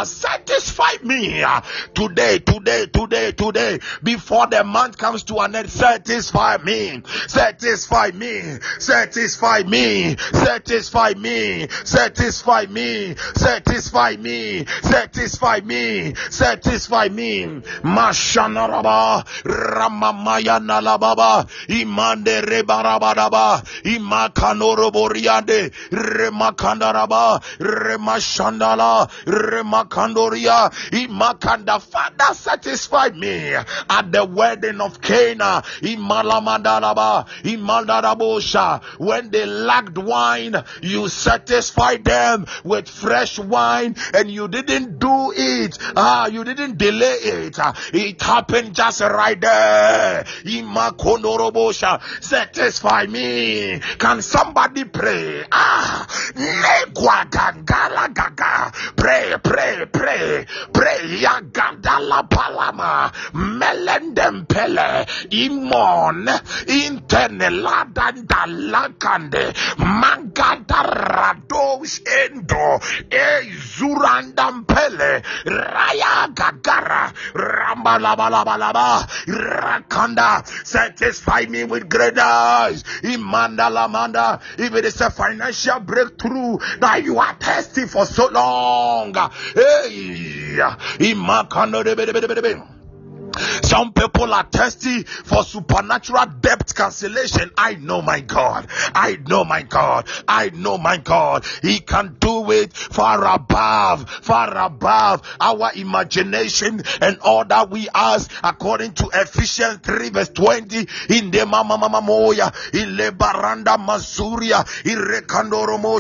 satisfy 0.05 1.03
me 1.03 1.45
today, 1.95 2.39
today, 2.39 2.87
today, 2.87 3.33
today. 3.33 3.81
Before 4.03 4.47
the 4.47 4.65
month 4.65 4.99
comes 4.99 5.25
to 5.25 5.39
an 5.39 5.57
end, 5.57 5.71
satisfy 5.71 6.59
me, 6.59 7.03
satisfy 7.27 8.11
me, 8.15 8.59
satisfy 8.79 9.63
me, 9.67 10.17
satisfy 10.17 11.13
me, 11.15 11.15
satisfy 11.15 11.15
me, 11.15 11.69
satisfy 11.85 12.67
me, 12.67 13.15
satisfy 13.35 14.17
me. 14.17 14.45
Satisfy 14.83 15.13
me 15.14 15.14
mashanaraba 17.83 19.25
ramamaya 19.45 20.59
nalababa 20.61 21.47
imande 21.69 22.41
rebarabadaba 22.41 23.63
imakanoroboriyande 23.85 25.71
remakandaraba 25.91 27.41
remashandala 27.59 29.09
remakandoria 29.27 30.71
imakanda. 30.93 31.81
Father 31.81 32.35
satisfy 32.35 33.09
me. 33.11 33.55
At 33.55 34.13
the 34.13 34.25
wedding 34.25 34.81
of 34.81 35.01
Cana 35.01 35.63
imalamadalaba 35.83 37.27
imandarabosha 37.43 38.83
when 38.99 39.31
they 39.31 39.47
lacked 39.47 39.99
wine 39.99 40.57
you 40.83 41.09
satisfied 41.09 42.05
them 42.05 42.47
with 42.65 42.89
fresh 42.89 43.39
wine 43.39 43.97
and 44.15 44.31
you 44.31 44.49
didn't 44.49 44.99
do 45.05 45.33
it. 45.37 45.77
Ah 45.97 46.27
you 46.29 46.45
didn't 46.45 46.79
delay 46.79 47.19
it. 47.45 47.59
It 47.93 48.23
happened 48.23 48.75
just 48.75 49.01
right 49.03 49.39
there. 49.39 50.25
Satisfy 52.21 53.07
me. 53.07 53.81
Can 53.99 54.23
somebody 54.23 54.85
pray? 54.85 55.45
Ah 55.53 56.07
pray 58.97 59.37
pray 59.43 59.87
pray. 59.93 60.47
Pray 60.73 61.01
yagadala 61.25 62.29
palama. 62.29 63.13
Melendem 63.35 64.49
pele 64.49 65.05
imon. 65.31 66.27
Inteneladanda 66.81 68.47
lakande 68.73 69.53
mangada 69.77 70.81
radosh 71.13 72.01
endo. 72.23 72.81
E 73.11 73.53
zurandam 73.77 74.67
pele 74.67 74.94
raya 74.97 76.29
gagara 76.35 77.13
ramba 77.35 77.99
laba 77.99 78.31
laba 78.31 78.57
laba 78.59 79.07
rakanda 79.27 80.47
satisfy 80.65 81.45
me 81.49 81.65
with 81.65 81.89
great 81.89 82.19
eyes. 82.19 82.83
Imanda 83.03 83.71
lamanda 83.71 84.41
if 84.59 84.75
it 84.75 84.85
is 84.85 85.01
a 85.01 85.11
financial 85.11 85.81
breakthrough 85.81 86.59
that 86.81 87.03
you 87.05 87.19
are 87.19 87.35
thirsty 87.35 87.87
for 87.87 88.07
so 88.07 88.29
long. 88.29 89.15
Hey 89.55 90.59
imakano 90.99 91.85
some 93.63 93.93
people 93.93 94.33
are 94.33 94.47
thirsty 94.51 95.03
for 95.03 95.43
supernatural 95.45 96.27
debt 96.41 96.73
cancellation. 96.75 97.51
I 97.57 97.75
know 97.75 98.03
my 98.03 98.21
God. 98.21 98.69
I 98.95 99.19
know 99.27 99.45
my 99.45 99.63
God. 99.63 100.09
I 100.29 100.51
know 100.51 100.79
my 100.79 100.97
God. 100.99 101.45
He 101.63 101.81
can 101.81 102.17
do 102.21 102.51
it 102.51 102.73
far 102.73 103.25
above, 103.35 104.09
far 104.09 104.57
above 104.57 105.23
our 105.41 105.71
imagination 105.75 106.83
and 107.01 107.19
all 107.21 107.45
that 107.45 107.71
we 107.71 107.89
ask 107.95 108.31
according 108.43 108.93
to 108.95 109.11
Ephesians 109.15 109.79
3 109.83 110.11
verse 110.11 110.29
20 110.31 110.87
in 111.11 111.31
the 111.31 111.47
mama 111.47 111.79
mama 111.79 112.01
moya 112.01 112.53
in 112.73 112.97
masuria 112.97 114.65
in 114.85 114.99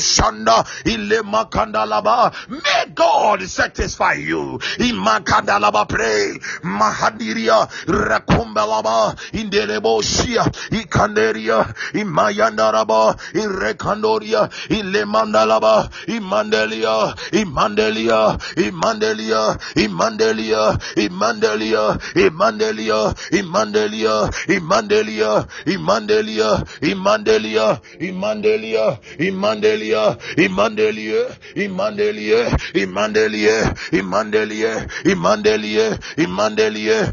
shanda 0.01 0.67
in 0.87 1.09
makandalaba 1.25 2.35
may 2.49 2.93
God 2.95 3.43
satisfy 3.43 4.15
you 4.15 4.55
in 4.79 4.97
makandalaba 4.97 5.89
pray 5.89 6.39
mahadi 6.63 7.24
Ikandiria 7.25 7.69
Rakumbelaba 7.87 9.15
Indeleboshia 9.33 10.45
Ikanderia 10.71 11.65
Imayandaraba 11.95 13.17
Irekandoria 13.35 14.49
Ilemandalaba 14.69 15.89
Imandelia 16.07 17.15
Imandelia 17.33 18.39
Imandelia 18.57 19.59
Imandelia 19.77 20.79
Imandelia 20.97 21.97
Imandelia 22.17 23.15
Imandelia 23.33 24.31
Imandelia 24.49 25.47
Imandelia 25.67 26.61
Imandelia 26.83 27.81
Imandelia 28.01 28.99
Imandelia 29.17 30.17
Imandelia 30.37 31.37
Imandelia 31.57 32.41
Imandelia 32.75 33.75
Imandelia 33.93 34.87
Imandelia 35.05 35.99
Imandelia 36.17 37.13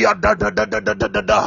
ya 0.00 0.14
da 0.14 0.34
da 0.34 0.50
da 0.50 0.64
da 0.66 0.80
da 0.80 0.94
da 0.94 1.08
da 1.08 1.22
da 1.22 1.40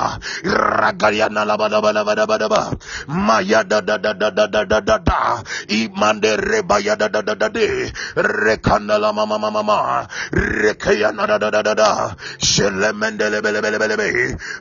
ragayana 0.43 1.45
la 1.45 1.55
ba 1.57 1.69
da 1.69 1.81
ba 1.81 1.93
da 1.93 2.03
ba 2.03 2.15
da 2.15 2.25
ba 2.25 2.37
da 2.37 2.47
ba 2.49 2.61
maya 3.07 3.63
da 3.63 3.81
da 3.81 3.97
da 3.97 4.13
da 4.13 4.29
da 4.29 4.47
da 4.47 4.63
da 4.65 4.79
da 4.81 4.97
da 4.97 5.43
imande 5.69 6.35
reba 6.37 6.79
ya 6.79 6.95
da 6.95 7.07
da 7.07 7.21
da 7.21 7.35
da 7.35 7.49
de 7.49 7.91
rekana 8.17 8.97
la 8.99 9.11
mama 9.13 9.37
mama 9.37 9.61
mama 9.63 10.07
rekayana 10.33 11.27
da 11.27 11.37
da 11.37 11.49
da 11.51 11.61
da 11.61 11.73
da 11.75 11.91
shelemende 12.39 13.29
le 13.29 13.41
bele 13.41 13.61
bele 13.61 13.77
bele 13.77 13.95
be 13.97 14.09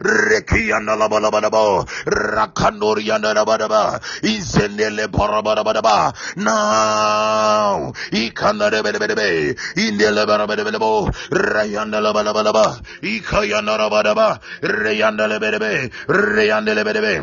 rekayana 0.05 0.97
la 0.99 1.09
ba 1.09 1.19
la 1.21 1.31
ba 1.31 1.41
da 1.41 1.51
ba 1.51 1.85
rakandori 2.05 3.07
ya 3.07 3.19
da 3.19 3.45
ba 3.45 3.57
da 3.57 3.69
ba 3.69 4.01
izenele 4.23 5.09
bara 5.11 5.43
ba 5.43 5.55
da 5.55 5.63
ba 5.65 5.73
da 5.73 5.81
ba 5.83 6.13
now 6.37 7.93
ikana 8.13 8.71
de 8.71 8.83
bele 8.83 8.99
bele 8.99 9.15
be 9.17 9.29
indele 9.81 10.27
bara 10.27 10.47
bele 10.47 10.65
bele 10.65 10.79
bo 10.79 11.09
rayana 11.33 12.01
la 12.03 12.13
ba 12.13 12.23
la 12.23 12.33
ba 12.33 12.43
la 12.43 12.53
ba 12.53 12.67
Kayanarabadaba, 13.03 13.68
Reyandelebedebe, 14.63 15.91
Reyandelebedebe. 16.09 17.23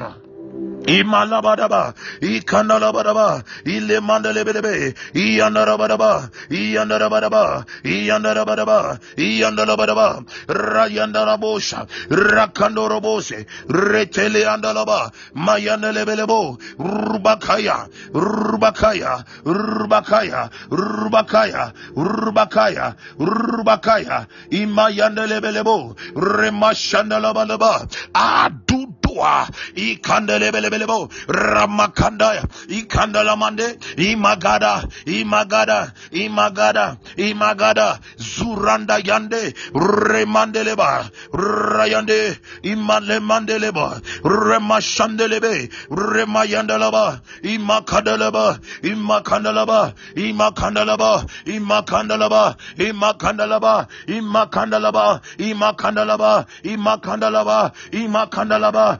Imalabadaba, 0.86 1.94
Ikanalabadaba, 2.22 3.44
Ilemandelebedebe, 3.66 4.96
Iyandarabadaba, 5.14 6.30
Iyandarabadaba, 6.50 7.66
Iyandarabadaba, 7.84 9.00
Iyandarabadaba, 9.18 10.26
Rayandarabosha, 10.48 11.88
Rakandorobose, 12.10 13.46
Retele 13.68 14.46
Andalaba, 14.46 15.12
Mayanelebelebo, 15.34 16.58
Rubakaya, 16.78 17.90
Rubakaya, 18.14 19.26
Rubakaya, 19.44 20.52
Rubakaya, 20.70 21.74
Rubakaya, 21.96 22.96
Rubakaya, 23.18 24.28
Imayandelebelebo, 24.52 25.96
Remashandalabalaba, 26.16 27.88
Adu 28.14 28.86
Ipua, 29.16 29.48
Ikandelebelebelebo, 29.76 31.10
Ramakandaya, 31.28 32.44
Ikandalamande, 32.68 33.78
Imagada, 33.98 34.84
Imagada, 35.06 35.94
Imagada, 36.12 36.98
Imagada, 37.18 38.00
Zuranda 38.18 39.00
Yande, 39.02 39.54
Remandeleba, 39.74 41.10
Rayande, 41.32 42.38
Imale 42.64 43.20
Mandeleba, 43.20 44.02
Remashandelebe, 44.24 45.70
Remayandalaba, 45.90 47.22
Imakadalaba, 47.44 48.60
Imakandalaba, 48.84 49.94
Imakandalaba, 50.16 51.26
Imakandalaba, 51.46 52.58
Imakandalaba, 52.78 53.88
Imakandalaba, 54.08 55.22
Imakandalaba, 55.38 56.46
Imakandalaba, 56.64 57.74
Imakandalaba, 57.92 59.00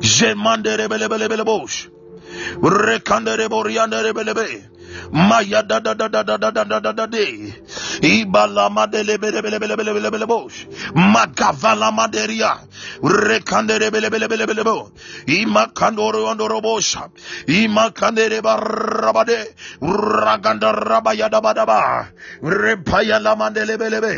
Jemande 0.00 0.76
rebelebelebele 0.76 1.44
bosh. 1.44 1.88
Rekande 2.62 3.36
reboriande 3.36 4.02
rebelebe. 4.02 4.77
Maya 5.12 5.62
da 5.62 5.80
da 5.80 5.94
da 5.94 6.08
da 6.08 6.22
da 6.22 6.36
da 6.36 6.50
da 6.50 6.64
da 6.64 6.80
da 6.80 6.92
da 6.92 7.06
de. 7.06 7.52
Ibala 8.02 8.70
madele 8.70 9.18
bele 9.18 9.42
bele 9.42 9.58
bele 9.58 9.76
bele 9.76 9.92
bele 9.92 10.10
bele 10.10 10.26
bosh. 10.26 10.66
Magavala 10.94 11.90
maderia. 11.92 12.56
Rekandere 13.02 13.90
bele 13.90 14.10
bele 14.10 14.28
bele 14.28 14.46
bele 14.46 14.64
bo. 14.64 14.90
Ima 15.26 15.66
kandoro 15.74 16.26
ondoro 16.28 16.60
bosha. 16.60 17.08
Ima 17.48 17.90
kandere 17.90 18.40
barabade. 18.42 19.54
Raganda 19.80 20.72
rabaya 20.72 21.28
da 21.30 21.40
badaba. 21.40 22.08
Repaya 22.42 23.20
la 23.20 23.34
mandele 23.36 23.78
bele 23.78 24.00
be. 24.00 24.14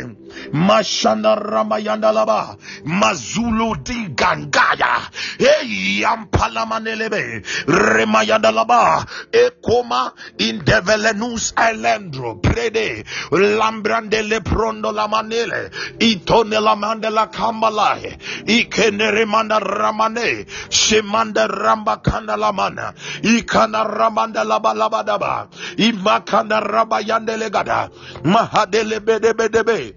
Mashanda 0.53 1.35
ramayanda 1.35 2.11
laba. 2.13 2.57
Mazulu 2.85 3.83
di 3.83 4.09
gangaya. 4.15 5.09
Hey 5.39 6.01
yampala 6.01 6.65
manelebe. 6.65 7.43
Remayanda 7.67 8.51
laba. 8.51 9.05
Ekoma 9.31 10.11
in 10.39 10.60
develenus 10.63 11.53
elendro. 11.57 12.41
Prede. 12.41 13.03
Lambrande 13.31 14.21
le 14.27 14.41
prondo 14.41 14.91
la 14.91 15.07
manele. 15.07 15.71
Itone 15.99 16.59
la 16.59 16.75
mandela 16.75 17.27
kambalae. 17.31 18.17
Ikenere 18.45 19.25
manda 19.25 19.59
ramane. 19.59 20.45
Shemanda 20.69 21.47
ramba 21.47 22.01
kanda 22.03 22.37
la 22.37 22.51
mana. 22.51 22.93
Ikana 23.21 23.83
ramanda 23.83 24.43
laba 24.43 24.73
laba 24.73 25.03
daba. 25.03 25.47
Imakanda 25.77 26.61
rabayande 26.61 27.37
legada. 27.37 27.89
Mahadele 28.23 28.99
bede 29.03 29.33
bede 29.33 29.63
be. 29.63 29.93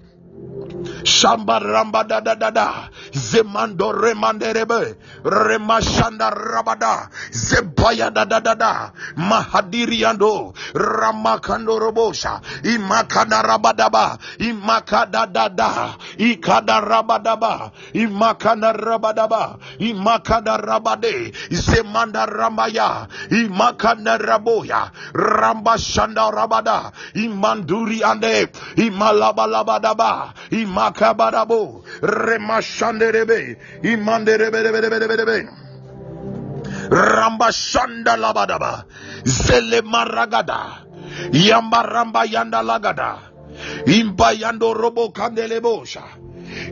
Shamba 1.04 1.60
ramba 1.60 2.04
da 2.08 2.20
da 2.20 2.34
da 2.34 2.50
da. 2.50 2.88
Zemando 3.12 3.92
remande 3.92 4.52
rebe. 4.52 4.96
Remashanda 5.22 6.30
rabada. 6.32 7.08
Zebaya 7.30 8.10
da 8.12 8.24
da 8.24 8.40
da 8.40 8.54
da. 8.54 8.90
Mahadiriando. 9.16 10.54
Ramakando 10.74 11.78
robosha. 11.78 12.40
Imakada 12.64 13.42
rabadaba. 13.42 14.18
Imakada 14.38 15.26
da 15.30 15.48
da. 15.48 15.94
Ikada 16.18 16.80
rabadaba. 16.80 17.70
Imakada 17.92 18.72
rabadaba. 18.72 19.58
Imakada 19.78 20.56
rabade. 20.56 21.32
Zemanda 21.50 22.26
ramaya. 22.26 23.06
Imakada 23.30 24.18
raboya. 24.18 24.90
Ramba 25.12 25.76
shanda 25.78 26.30
rabada. 26.32 26.92
Imanduri 27.14 28.02
ande. 28.02 28.48
Imalabalabadaba. 28.76 30.32
Remashanderebe. 32.02 33.56
Imanderebelebelebelebe. 33.82 35.48
Ramba 36.90 37.52
shanda 37.52 38.16
labadaba. 38.16 38.84
Zele 39.24 39.82
maragada. 39.82 40.84
Yamba 41.32 41.82
ramba 41.82 42.24
yanda 42.26 42.62
lagada. 42.62 43.18
Imba 43.86 44.32
yando 44.32 44.74
robo 44.74 45.10
kandelebosha. 45.10 46.02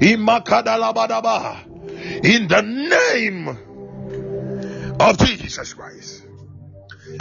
Imakada 0.00 0.76
labadaba. 0.78 1.56
In 2.24 2.48
the 2.48 2.62
name 2.62 3.48
of 5.00 5.18
Jesus 5.18 5.74
Christ. 5.74 6.24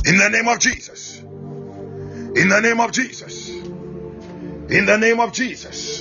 In 0.06 0.18
the 0.18 0.30
name 0.30 0.48
of 0.48 0.60
Jesus. 0.60 1.20
In 1.20 2.50
the 2.50 2.60
name 2.62 2.80
of 2.80 2.92
Jesus. 2.92 3.50
In 3.50 4.86
the 4.86 4.98
name 4.98 5.20
of 5.20 5.34
Jesus. 5.34 6.01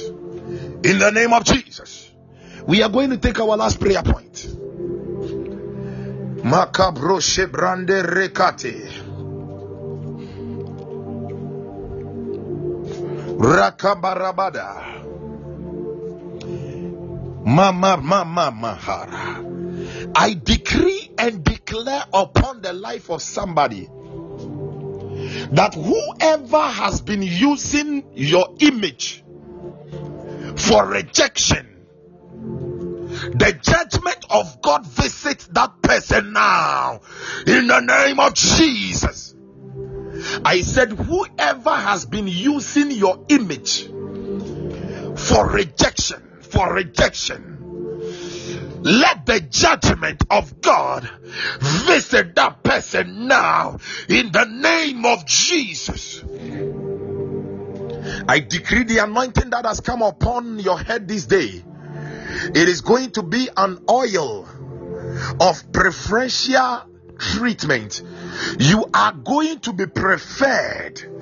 In 0.83 0.99
the 0.99 1.11
name 1.11 1.33
of 1.33 1.45
Jesus. 1.45 2.11
We 2.66 2.83
are 2.83 2.89
going 2.89 3.11
to 3.11 3.18
take 3.18 3.39
our 3.39 3.57
last 3.57 3.81
prayer 3.81 4.03
point. 4.03 4.47
Makabro 6.43 7.20
shebrande 7.20 8.03
rekate. 8.03 8.91
Rakabarabada. 13.37 15.05
Mama 17.45 17.97
mama 17.97 18.51
mahara. 18.51 20.11
I 20.14 20.35
decree 20.35 21.11
and 21.18 21.45
declare 21.45 22.05
upon 22.12 22.62
the 22.62 22.72
life 22.72 23.11
of 23.11 23.20
somebody 23.20 23.87
that 25.53 25.74
whoever 25.74 26.62
has 26.62 27.01
been 27.03 27.22
using 27.22 28.05
your 28.14 28.55
image 28.61 29.22
for 30.61 30.86
rejection, 30.86 31.66
the 33.34 33.58
judgment 33.61 34.24
of 34.30 34.62
God 34.62 34.86
visits 34.86 35.46
that 35.48 35.82
person 35.82 36.32
now 36.32 37.00
in 37.46 37.66
the 37.66 37.80
name 37.80 38.20
of 38.20 38.34
Jesus. 38.34 39.34
I 40.44 40.61
said, 40.62 40.92
whoever 40.92 41.74
has 41.74 42.04
been 42.06 42.28
using 42.28 42.90
your 42.90 43.24
image 43.28 43.86
for 43.86 45.48
rejection, 45.48 46.22
for 46.42 46.72
rejection, 46.72 47.61
let 48.82 49.26
the 49.26 49.40
judgment 49.40 50.24
of 50.30 50.61
God 50.61 51.08
visit 51.61 52.34
that 52.36 52.62
person 52.62 53.28
now 53.28 53.78
in 54.08 54.32
the 54.32 54.44
name 54.44 55.04
of 55.04 55.26
Jesus. 55.26 56.22
I 58.31 58.39
decree 58.39 58.85
the 58.85 58.99
anointing 58.99 59.51
that 59.51 59.64
has 59.66 59.81
come 59.81 60.03
upon 60.03 60.61
your 60.61 60.78
head 60.78 61.09
this 61.09 61.26
day. 61.26 61.64
It 62.55 62.68
is 62.68 62.81
going 62.81 63.11
to 63.12 63.24
be 63.24 63.49
an 63.57 63.85
oil 63.91 64.47
of 65.41 65.72
preferential 65.72 66.83
treatment. 67.18 68.01
You 68.57 68.89
are 68.95 69.12
going 69.14 69.59
to 69.62 69.72
be 69.72 69.87
preferred. 69.87 71.20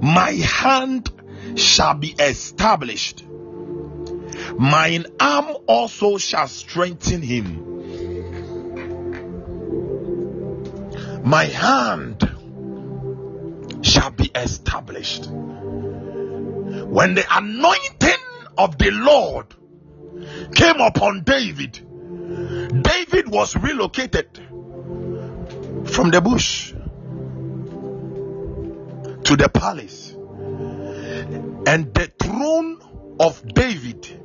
my 0.00 0.32
hand 0.32 1.10
shall 1.56 1.94
be 1.94 2.14
established 2.18 3.24
Mine 4.58 5.06
arm 5.20 5.56
also 5.68 6.18
shall 6.18 6.48
strengthen 6.48 7.22
him. 7.22 7.64
My 11.22 11.44
hand 11.44 12.28
shall 13.82 14.10
be 14.10 14.32
established. 14.34 15.26
When 15.30 17.14
the 17.14 17.24
anointing 17.30 18.24
of 18.56 18.76
the 18.78 18.90
Lord 18.90 19.54
came 20.56 20.80
upon 20.80 21.22
David, 21.22 21.78
David 22.82 23.28
was 23.28 23.54
relocated 23.54 24.38
from 25.86 26.10
the 26.10 26.20
bush 26.20 26.72
to 29.22 29.36
the 29.36 29.48
palace, 29.48 30.10
and 31.66 31.94
the 31.94 32.10
throne 32.18 32.80
of 33.20 33.46
David 33.54 34.18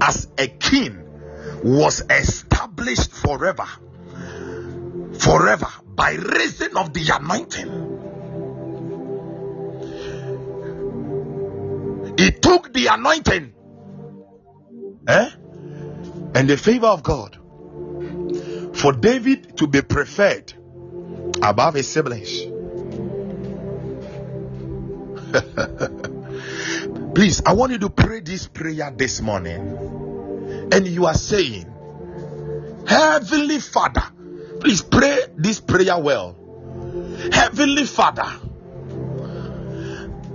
as 0.00 0.28
a 0.38 0.48
king 0.48 0.98
was 1.62 2.02
established 2.10 3.12
forever. 3.12 3.66
Forever 5.18 5.68
by 5.86 6.12
reason 6.12 6.76
of 6.76 6.92
the 6.92 7.10
anointing. 7.14 8.00
He 12.18 12.30
took 12.32 12.72
the 12.72 12.86
anointing 12.86 13.54
eh? 15.08 15.30
and 16.34 16.48
the 16.48 16.56
favor 16.56 16.86
of 16.86 17.02
God 17.02 17.38
for 18.74 18.92
David 18.92 19.56
to 19.58 19.66
be 19.66 19.82
preferred 19.82 20.52
above 21.42 21.74
his 21.74 21.88
siblings. 21.88 22.30
Please, 27.14 27.42
I 27.44 27.52
want 27.52 27.72
you 27.72 27.78
to 27.78 27.90
pray 27.90 28.20
this 28.20 28.48
prayer 28.48 28.90
this 28.96 29.20
morning. 29.20 30.68
And 30.72 30.86
you 30.88 31.04
are 31.04 31.14
saying, 31.14 31.66
Heavenly 32.86 33.60
Father, 33.60 34.04
please 34.60 34.80
pray 34.80 35.18
this 35.36 35.60
prayer 35.60 35.98
well. 35.98 36.36
Heavenly 37.30 37.84
Father, 37.84 38.30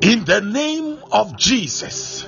in 0.02 0.24
the 0.26 0.42
name 0.42 1.00
of 1.12 1.36
Jesus, 1.36 2.24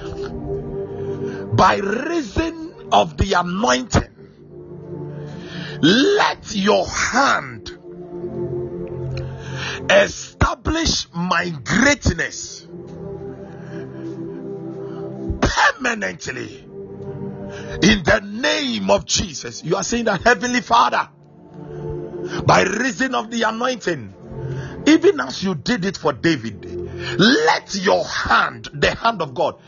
by 1.53 1.77
reason 1.77 2.73
of 2.91 3.17
the 3.17 3.33
anointing, 3.33 4.15
let 5.81 6.55
your 6.55 6.87
hand 6.87 7.77
establish 9.91 11.07
my 11.13 11.49
greatness 11.63 12.67
permanently 15.49 16.65
in 17.81 18.03
the 18.03 18.21
name 18.23 18.89
of 18.89 19.05
Jesus. 19.05 19.63
You 19.63 19.75
are 19.75 19.83
saying 19.83 20.05
that, 20.05 20.21
Heavenly 20.21 20.61
Father, 20.61 21.09
by 22.45 22.63
reason 22.63 23.15
of 23.15 23.31
the 23.31 23.43
anointing, 23.43 24.13
even 24.85 25.19
as 25.19 25.43
you 25.43 25.55
did 25.55 25.85
it 25.85 25.97
for 25.97 26.13
David, 26.13 26.65
let 27.17 27.75
your 27.75 28.05
hand, 28.05 28.67
the 28.73 28.93
hand 28.93 29.21
of 29.21 29.33
God, 29.33 29.59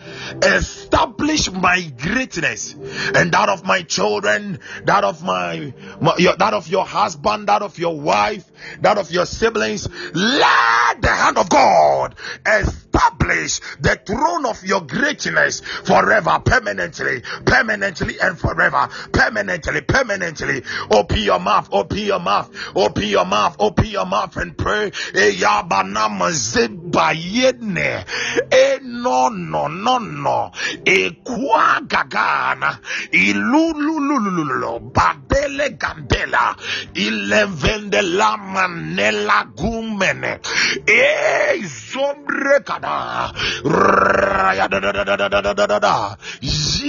establish 0.43 1.51
my 1.51 1.81
greatness 1.97 2.73
and 2.73 3.31
that 3.31 3.49
of 3.49 3.65
my 3.65 3.83
children, 3.83 4.59
that 4.85 5.03
of 5.03 5.23
my, 5.23 5.73
my 5.99 6.15
your, 6.17 6.35
that 6.35 6.53
of 6.53 6.67
your 6.67 6.85
husband, 6.85 7.47
that 7.47 7.61
of 7.61 7.79
your 7.79 7.99
wife, 7.99 8.49
that 8.81 8.97
of 8.97 9.11
your 9.11 9.25
siblings. 9.25 9.87
Let 10.13 11.01
the 11.01 11.09
hand 11.09 11.37
of 11.37 11.49
God 11.49 12.15
establish 12.45 12.80
the 12.91 13.99
throne 14.05 14.45
of 14.45 14.63
your 14.63 14.81
greatness 14.81 15.61
forever, 15.61 16.39
permanently, 16.43 17.21
permanently, 17.45 18.19
and 18.21 18.37
forever, 18.37 18.89
permanently, 19.11 19.81
permanently. 19.81 20.63
Open 20.91 21.19
your 21.19 21.39
mouth, 21.39 21.69
open 21.71 21.97
your 21.97 22.19
mouth, 22.19 22.49
open 22.75 23.03
your 23.03 23.25
mouth, 23.25 23.55
open 23.59 23.85
your 23.85 24.05
mouth, 24.05 24.35
and 24.37 24.57
pray. 24.57 24.91
Eh, 25.15 25.29
yene, 27.13 28.05
e 28.51 28.79
no 28.81 29.29
no 29.29 29.67
no 29.67 29.97
no, 29.97 30.51
e 30.85 31.11
kwa 31.23 31.81
gagana, 31.87 32.79
ilululululo, 33.11 34.91
Gambele 35.31 35.77
Gambela. 35.77 36.55
Ilevende 36.93 38.01
Lamanela 38.01 39.47
Gumene. 39.55 40.39
E 40.85 41.61
Zombre 41.63 42.63
Kada 42.65 43.31
ya 44.55 44.67
da 44.67 44.79
da 44.79 44.91
da 44.91 45.03
da 45.03 45.15
da 45.29 45.53
da 45.53 45.79
da 45.79 46.17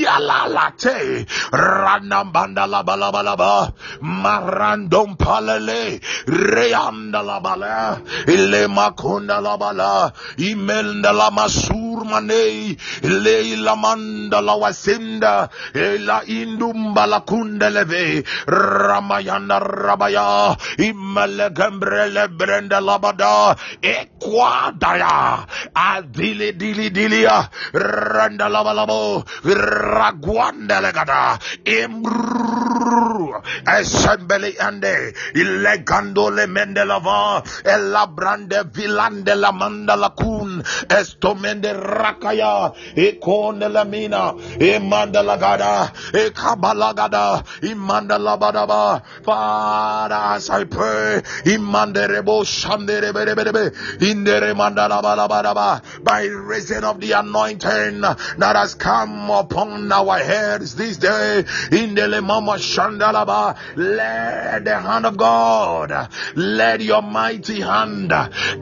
ya 0.02 0.18
la 0.18 0.46
la 0.46 0.70
te. 0.76 1.26
Rana 1.52 2.24
banda 2.24 2.66
la 2.66 2.82
Zialalate 2.82 2.96
Ranambanda 3.22 3.36
ba. 3.36 3.72
Marandom 4.02 5.16
Palele 5.16 6.00
Reanda 6.26 7.22
Labala 7.22 8.00
Ilemakonda 8.26 9.40
Labala 9.40 10.12
Imelda 10.38 11.12
Lamasur 11.12 12.04
Mane 12.04 12.76
Leila 13.02 13.76
Manda 13.76 14.40
Lawasenda 14.40 15.50
Ela 15.74 16.22
Indumba 16.26 17.06
Lakunda 17.06 17.70
Leve 17.70 18.22
Ramayana 18.46 19.58
Rabaya 19.60 20.56
Imelegembrele 20.78 22.28
Brenda 22.36 22.80
Labada 22.80 23.56
Equadaya 23.82 25.46
Adili 25.74 26.52
Dili 26.56 26.90
Dilia 26.90 27.48
Renda 27.72 28.48
Labalabo 28.48 29.24
Raguandelegada 29.44 31.38
Imru 31.64 33.42
Assembly 33.66 34.54
Ande 34.58 35.12
Ilegandole 35.34 36.46
Mendelava 36.46 37.42
Elabrande 37.64 38.64
Vilande 38.70 39.34
Lamanda 39.34 39.96
Lakun 39.96 40.62
Estomende 40.88 41.72
Rakaya 41.74 42.72
Econelamina 42.96 44.34
Emandelagada 44.60 45.90
Ekabalagada 46.12 47.42
Imandala 47.62 48.21
Labadaba. 48.22 49.02
Father, 49.24 50.14
as 50.14 50.50
I 50.50 50.64
pray, 50.64 51.22
Imanderebo 51.44 52.44
Shandereberebe, 52.44 53.70
Inderemandalabalabadaba, 53.98 56.04
by 56.04 56.24
reason 56.24 56.84
of 56.84 57.00
the 57.00 57.12
anointing 57.12 58.00
that 58.00 58.56
has 58.56 58.74
come 58.74 59.30
upon 59.30 59.90
our 59.92 60.18
heads 60.18 60.74
this 60.76 60.96
day, 60.96 61.44
Indelemama 61.70 62.56
Shandalaba, 62.58 63.56
let 63.76 64.64
the 64.64 64.78
hand 64.78 65.06
of 65.06 65.16
God, 65.16 66.08
let 66.36 66.80
your 66.80 67.02
mighty 67.02 67.60
hand 67.60 68.12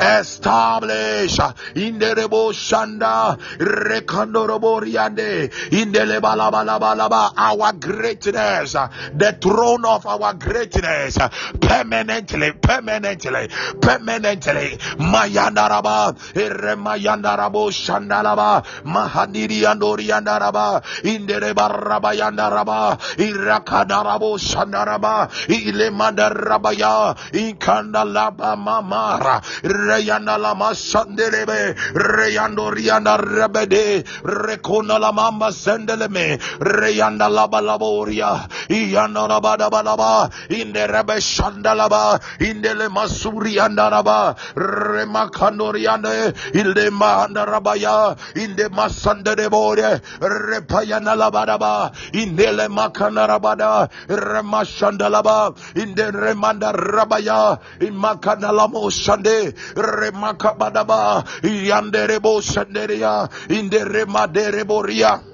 establish 0.00 1.36
Inderebo 1.36 2.52
Shanda, 2.52 3.38
Rekandoroboriande, 3.58 5.50
Indelebalabalaba, 5.70 7.32
our 7.36 7.72
greatness, 7.72 8.72
the 8.72 9.36
throne 9.50 9.84
of 9.84 10.06
our 10.06 10.32
greatness 10.34 11.18
permanently, 11.60 12.52
permanently, 12.52 13.48
permanently. 13.82 14.78
Mayandaraba, 15.02 16.14
Eremayandarabo, 16.34 17.66
Shandalaba, 17.74 18.62
Mahaniri 18.84 19.66
and 19.68 19.82
Oriandaraba, 19.82 20.80
Indereba 21.02 21.66
Rabayandaraba, 21.82 22.96
Irakadarabo, 23.18 24.38
Shandaraba, 24.38 25.28
Ilemandarabaya, 25.48 27.16
Inkandalaba 27.32 28.54
Mamara, 28.54 29.42
Reyanalama 29.64 30.70
Sandelebe, 30.78 31.74
Reyandoriana 31.92 33.18
Rebede, 33.18 34.04
Rekonalama 34.22 35.50
Sendeleme, 35.50 36.38
reyandalaba 36.60 37.60
laboria, 37.60 38.48
Iyanara 38.68 39.39
Rabadabalaba, 39.40 40.50
in 40.50 40.72
the 40.72 40.80
Rebbe 40.80 41.16
Shandalaba, 41.18 42.20
in 42.40 42.62
the 42.62 42.68
Lemasuri 42.68 43.56
Andaraba, 43.56 44.36
Remakandoriane, 44.54 46.54
in 46.54 46.74
the 46.74 46.90
Mahandarabaya, 46.90 48.18
in 48.36 48.56
the 48.56 48.64
Masandarebore, 48.64 50.00
Repayanalabadaba, 50.20 52.14
in 52.14 52.36
the 52.36 52.44
Lemakanarabada, 52.44 53.90
Remashandalaba, 54.06 55.56
in 55.76 55.94
the 55.94 56.02
Remanda 56.12 56.72
Rabaya, 56.74 57.58
in 57.80 57.94
Makanalamo 57.94 58.90
Sande, 58.92 59.54
Remakabadaba, 59.74 61.24
Yanderebo 61.42 62.40
Sanderia, 62.42 63.30
in 63.50 63.70
the 63.70 63.78
Remadereboria 63.78 65.29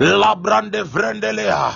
labrande 0.00 0.82
vrendelea 0.82 1.72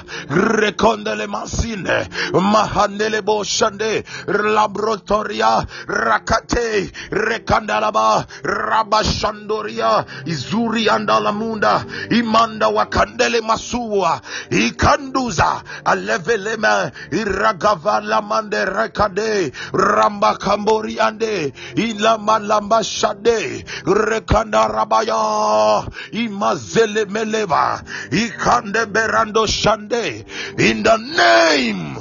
rekondele 0.61 1.27
masine 1.27 2.09
mahandele 2.33 3.21
boshande 3.23 4.05
labrotoria 4.27 5.67
rakate 5.87 6.91
rekandalaba 7.11 8.27
rabashandoria 8.43 10.05
izuri 10.27 10.89
andalamunda 10.89 11.85
imanda 12.11 12.69
wakandele 12.69 13.41
masua 13.41 14.21
ikanduza 14.51 15.63
alevelema 15.85 16.91
iragavala 17.11 18.23
mande 18.23 18.65
rekade 18.65 19.53
ramba 19.73 20.35
kambori 20.37 21.01
ande 21.01 21.53
ilama 21.77 22.39
lamba 22.39 22.85
shade 22.85 23.65
rekanda 23.87 24.69
rabaya 24.69 25.85
imazele 26.13 27.05
meleva 27.05 27.70
ikande 28.11 28.87
berando 28.87 29.47
shande 29.47 30.25
in 30.59 30.83
the 30.83 30.97
name 30.97 31.97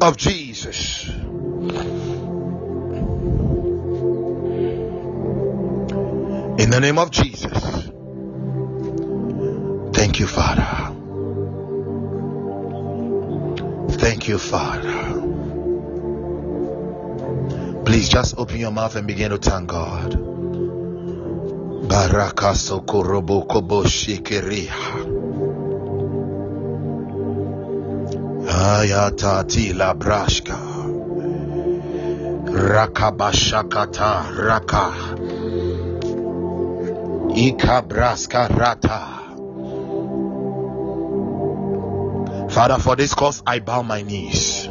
of 0.00 0.16
Jesus. 0.16 1.08
In 6.58 6.70
the 6.70 6.80
name 6.80 6.98
of 6.98 7.10
Jesus. 7.10 7.90
Thank 9.92 10.20
you, 10.20 10.26
Father. 10.26 10.94
Thank 13.98 14.28
you, 14.28 14.38
Father. 14.38 15.20
Please 17.84 18.08
just 18.08 18.38
open 18.38 18.58
your 18.58 18.70
mouth 18.70 18.96
and 18.96 19.06
begin 19.06 19.30
to 19.30 19.38
thank 19.38 19.68
God. 19.68 20.29
Baraka 21.90 22.54
sokorobo 22.54 23.42
kobo 23.42 23.82
shikiriha. 23.84 24.94
Ayatati 28.46 29.72
la 29.74 29.94
brashka. 29.94 30.58
Rakabashakata 32.46 34.10
raka. 34.38 34.86
Ikabraska 37.34 38.48
rata. 38.48 39.00
Father, 42.50 42.78
for 42.78 42.94
this 42.94 43.14
cause 43.14 43.42
I 43.44 43.58
bow 43.58 43.82
my 43.82 44.02
knees. 44.02 44.68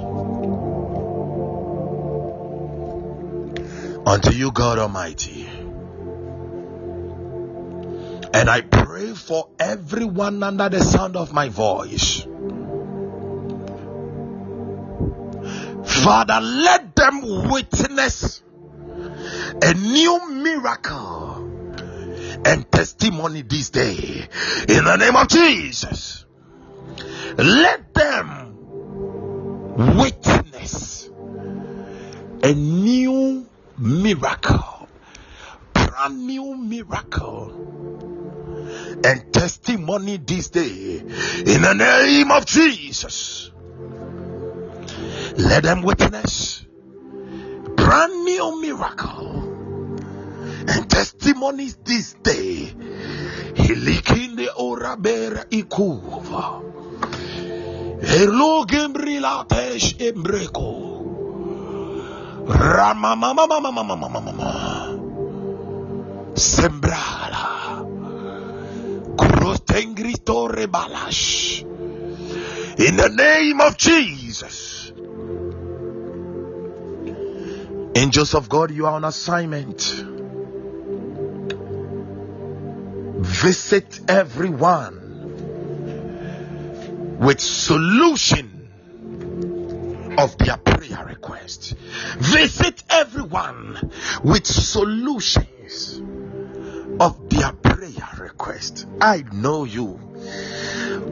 Unto 4.06 4.32
you, 4.32 4.52
God 4.54 4.80
Almighty. 4.80 5.59
And 8.34 8.50
I 8.50 8.62
pray 8.62 9.14
for 9.14 9.50
everyone 9.60 10.44
under 10.44 10.70
the 10.70 10.82
sound 10.82 11.16
of 11.16 11.34
my 11.34 11.50
voice. 11.50 12.26
Father, 15.84 16.40
let 16.40 16.96
them 16.96 17.50
witness 17.50 18.44
a 19.62 19.74
new 19.74 20.30
miracle 20.30 21.36
and 22.46 22.72
testimony 22.72 23.42
this 23.42 23.72
day 23.72 24.28
in 24.68 24.84
the 24.86 24.96
name 24.98 25.16
of 25.16 25.28
Jesus. 25.28 26.26
Let 27.38 27.94
them 27.94 28.56
witness 29.98 31.10
a 32.44 32.54
new 32.54 33.48
miracle, 33.78 34.88
brand 35.74 36.26
new 36.26 36.56
miracle 36.56 37.69
and 39.04 39.34
testimony 39.34 40.18
this 40.18 40.50
day 40.50 40.98
in 41.00 41.62
the 41.62 41.74
name 41.74 42.32
of 42.32 42.46
Jesus. 42.46 43.52
Let 45.38 45.64
them 45.64 45.84
witness 45.84 46.66
brand 47.90 48.14
new 48.24 48.62
miracle 48.62 49.42
and 50.68 50.90
testimonies 50.90 51.76
this 51.84 52.14
day. 52.22 52.72
Hilikinde 53.56 54.48
orabera 54.58 55.46
ikuva. 55.50 56.62
Erlogembrilatesh 58.20 59.96
embreko. 60.08 60.70
Ramamamamamamamamamama. 62.46 64.52
Sembrala. 66.36 67.49
In 72.80 72.96
the 72.96 73.10
name 73.10 73.62
of 73.62 73.78
Jesus. 73.78 74.92
Angels 77.96 78.34
of 78.34 78.50
God, 78.50 78.72
you 78.72 78.88
are 78.88 78.94
on 78.94 79.06
assignment. 79.06 79.82
Visit 83.22 84.00
everyone 84.08 84.96
with 87.20 87.40
solution 87.40 88.70
of 90.18 90.38
their 90.40 90.58
prayer 90.58 91.06
request. 91.06 91.76
Visit 92.18 92.84
everyone 92.90 93.92
with 94.24 94.48
solutions 94.48 96.02
of 97.00 97.30
their 97.30 97.52
prayer 97.54 98.10
request. 98.20 98.86
I 99.00 99.24
know 99.32 99.64
you. 99.64 100.00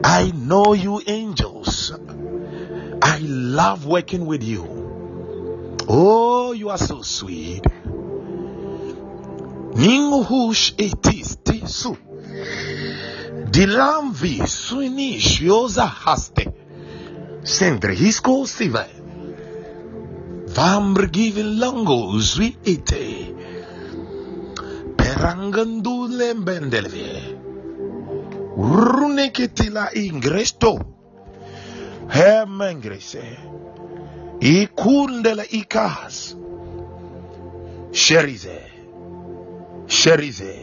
I 0.04 0.32
know 0.34 0.74
you, 0.74 1.00
angels. 1.06 1.92
I 3.02 3.18
love 3.20 3.86
working 3.86 4.26
with 4.26 4.42
you. 4.42 4.66
Oh, 5.88 6.52
you 6.52 6.68
are 6.68 6.78
so 6.78 7.02
sweet. 7.02 7.62
Ninguhush 9.72 10.74
etis 10.76 11.38
tisu. 11.42 11.96
Dilamvi 13.50 14.42
suinish 14.46 15.40
yoza 15.40 15.86
haste. 15.86 16.48
Sendre 17.42 17.94
hisko 17.94 18.46
sive. 18.46 18.86
Vambrgivin 20.46 21.58
longo 21.58 22.18
zwi 22.18 22.56
ite. 22.64 23.27
carangandule 25.18 26.34
mbendele 26.34 27.36
rune 28.56 29.30
que 29.32 29.48
te 29.48 29.68
la 29.70 29.90
ingresto 29.94 30.72
hemengrese 32.16 33.24
i 34.40 34.66
kundele 34.80 35.44
ikas 35.60 36.36
sherize 37.92 38.58
sherize 39.86 40.54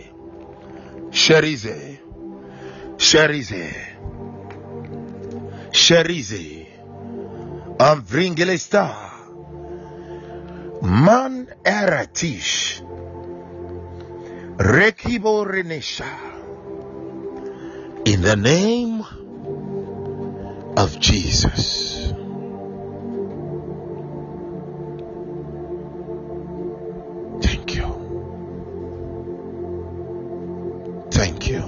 sherize 1.12 1.78
sherize 2.97 3.66
sherize 5.72 6.43
am 7.89 8.03
man 11.03 11.47
eratish 11.64 12.82
Rekibo 14.58 15.45
renesha. 15.45 16.08
In 18.06 18.22
the 18.22 18.38
name 18.38 19.03
of 20.78 20.97
Jesus. 20.99 22.14
Thank 27.41 27.76
you. 27.76 28.22
Thank 31.12 31.49
you. 31.49 31.64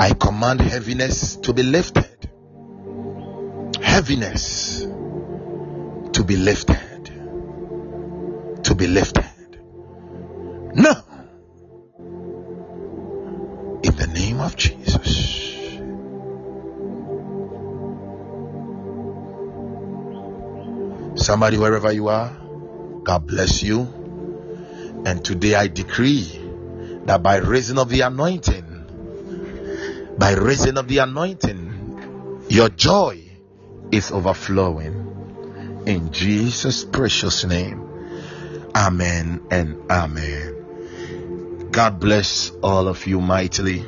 I 0.00 0.14
command 0.14 0.60
heaviness 0.62 1.36
to 1.36 1.52
be 1.52 1.62
lifted. 1.62 2.28
Heaviness 3.80 4.80
to 4.80 6.24
be 6.24 6.36
lifted. 6.36 7.06
To 8.64 8.74
be 8.74 8.88
lifted. 8.88 9.27
Somebody, 21.38 21.56
wherever 21.56 21.92
you 21.92 22.08
are, 22.08 22.36
God 23.04 23.28
bless 23.28 23.62
you. 23.62 23.82
And 25.06 25.24
today 25.24 25.54
I 25.54 25.68
decree 25.68 26.24
that 27.04 27.22
by 27.22 27.36
reason 27.36 27.78
of 27.78 27.88
the 27.88 28.00
anointing, 28.00 28.64
by 30.18 30.32
reason 30.32 30.76
of 30.78 30.88
the 30.88 30.98
anointing, 30.98 32.42
your 32.48 32.68
joy 32.70 33.22
is 33.92 34.10
overflowing. 34.10 35.84
In 35.86 36.10
Jesus' 36.10 36.84
precious 36.84 37.44
name. 37.44 37.88
Amen 38.74 39.40
and 39.48 39.80
amen. 39.88 41.68
God 41.70 42.00
bless 42.00 42.50
all 42.64 42.88
of 42.88 43.06
you 43.06 43.20
mightily. 43.20 43.84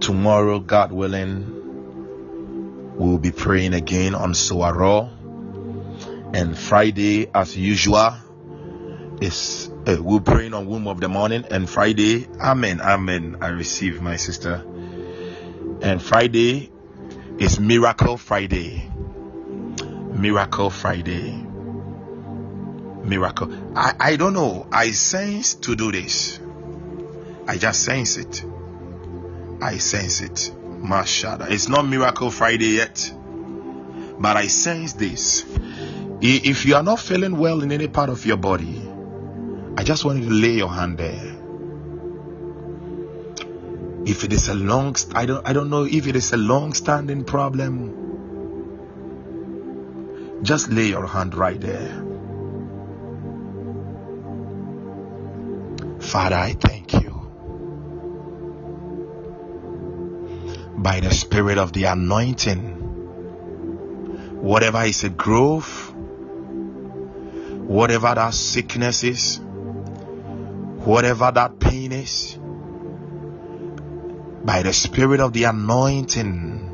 Tomorrow, 0.00 0.60
God 0.60 0.90
willing, 0.90 1.44
we'll 2.96 3.18
be 3.18 3.30
praying 3.30 3.74
again 3.74 4.14
on 4.14 4.32
Soaro. 4.32 5.17
And 6.34 6.56
Friday, 6.58 7.30
as 7.34 7.56
usual, 7.56 8.14
is 9.20 9.70
uh, 9.86 9.96
we're 10.00 10.20
praying 10.20 10.54
on 10.54 10.66
womb 10.66 10.86
of 10.86 11.00
the 11.00 11.08
morning. 11.08 11.44
And 11.50 11.68
Friday, 11.68 12.28
Amen, 12.40 12.80
Amen. 12.80 13.38
I 13.40 13.48
receive 13.48 14.00
my 14.02 14.16
sister. 14.16 14.64
And 15.80 16.02
Friday 16.02 16.70
is 17.38 17.58
Miracle 17.58 18.16
Friday. 18.16 18.90
Miracle 20.12 20.70
Friday. 20.70 21.44
Miracle. 23.04 23.50
I, 23.76 23.94
I 23.98 24.16
don't 24.16 24.34
know. 24.34 24.66
I 24.70 24.90
sense 24.90 25.54
to 25.54 25.76
do 25.76 25.92
this. 25.92 26.40
I 27.46 27.56
just 27.56 27.82
sense 27.82 28.16
it. 28.16 28.44
I 29.62 29.78
sense 29.78 30.20
it. 30.20 30.52
Mashada. 30.82 31.50
It's 31.50 31.68
not 31.68 31.86
Miracle 31.86 32.30
Friday 32.30 32.76
yet. 32.76 33.12
But 34.20 34.36
I 34.36 34.48
sense 34.48 34.94
this. 34.94 35.44
If 36.20 36.66
you 36.66 36.74
are 36.74 36.82
not 36.82 36.98
feeling 36.98 37.38
well 37.38 37.62
in 37.62 37.70
any 37.70 37.86
part 37.86 38.10
of 38.10 38.26
your 38.26 38.36
body, 38.36 38.82
I 39.76 39.84
just 39.84 40.04
want 40.04 40.18
you 40.18 40.28
to 40.28 40.34
lay 40.34 40.54
your 40.54 40.68
hand 40.68 40.98
there. 40.98 41.36
If 44.04 44.24
it 44.24 44.32
is 44.32 44.48
a 44.48 44.54
long, 44.54 44.96
I 45.14 45.26
don't, 45.26 45.46
I 45.46 45.52
don't 45.52 45.70
know 45.70 45.84
if 45.84 46.08
it 46.08 46.16
is 46.16 46.32
a 46.32 46.36
long-standing 46.36 47.24
problem. 47.24 48.06
Just 50.42 50.70
lay 50.70 50.88
your 50.88 51.06
hand 51.06 51.36
right 51.36 51.60
there. 51.60 52.04
Father, 56.00 56.36
I 56.36 56.54
thank 56.54 56.94
you. 56.94 57.10
By 60.78 60.98
the 61.00 61.12
spirit 61.12 61.58
of 61.58 61.72
the 61.72 61.84
anointing, 61.84 62.70
whatever 64.40 64.82
is 64.82 65.04
a 65.04 65.10
growth, 65.10 65.94
whatever 67.68 68.14
that 68.14 68.32
sickness 68.32 69.04
is, 69.04 69.38
whatever 70.84 71.30
that 71.30 71.60
pain 71.60 71.92
is, 71.92 72.38
by 74.42 74.62
the 74.62 74.72
spirit 74.72 75.20
of 75.20 75.34
the 75.34 75.44
anointing 75.44 76.64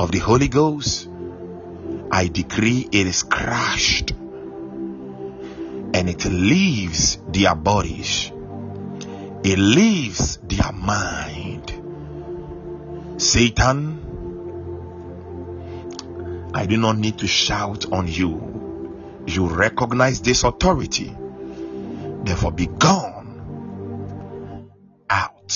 of 0.00 0.10
the 0.10 0.18
Holy 0.18 0.48
Ghost, 0.48 1.06
I 2.10 2.28
decree 2.28 2.88
it 2.90 3.06
is 3.06 3.22
crushed 3.22 4.12
and 5.94 6.08
it 6.08 6.24
leaves 6.24 7.18
their 7.28 7.54
bodies, 7.54 8.32
it 9.44 9.58
leaves 9.58 10.38
their 10.38 10.72
mind. 10.72 11.70
Satan, 13.20 13.98
I 16.54 16.64
do 16.64 16.78
not 16.78 16.96
need 16.96 17.18
to 17.18 17.26
shout 17.26 17.92
on 17.92 18.08
you. 18.08 18.61
You 19.26 19.46
recognize 19.46 20.20
this 20.20 20.44
authority. 20.44 21.16
Therefore, 22.24 22.52
be 22.52 22.66
gone 22.66 24.70
out 25.08 25.52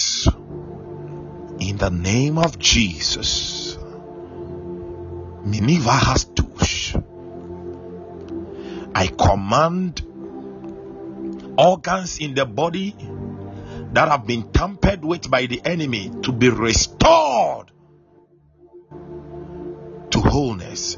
in 1.58 1.76
the 1.76 1.90
name 1.90 2.38
of 2.38 2.58
Jesus. 2.58 3.76
Miniva 5.44 5.98
has 5.98 6.24
touch. 6.24 6.96
I 8.94 9.08
command 9.08 10.02
organs 11.58 12.18
in 12.18 12.34
the 12.34 12.44
body 12.44 12.94
that 13.92 14.08
have 14.08 14.26
been 14.26 14.50
tampered 14.52 15.04
with 15.04 15.30
by 15.30 15.46
the 15.46 15.60
enemy 15.64 16.10
to 16.22 16.32
be 16.32 16.48
restored 16.48 17.70
to 20.10 20.20
wholeness. 20.20 20.96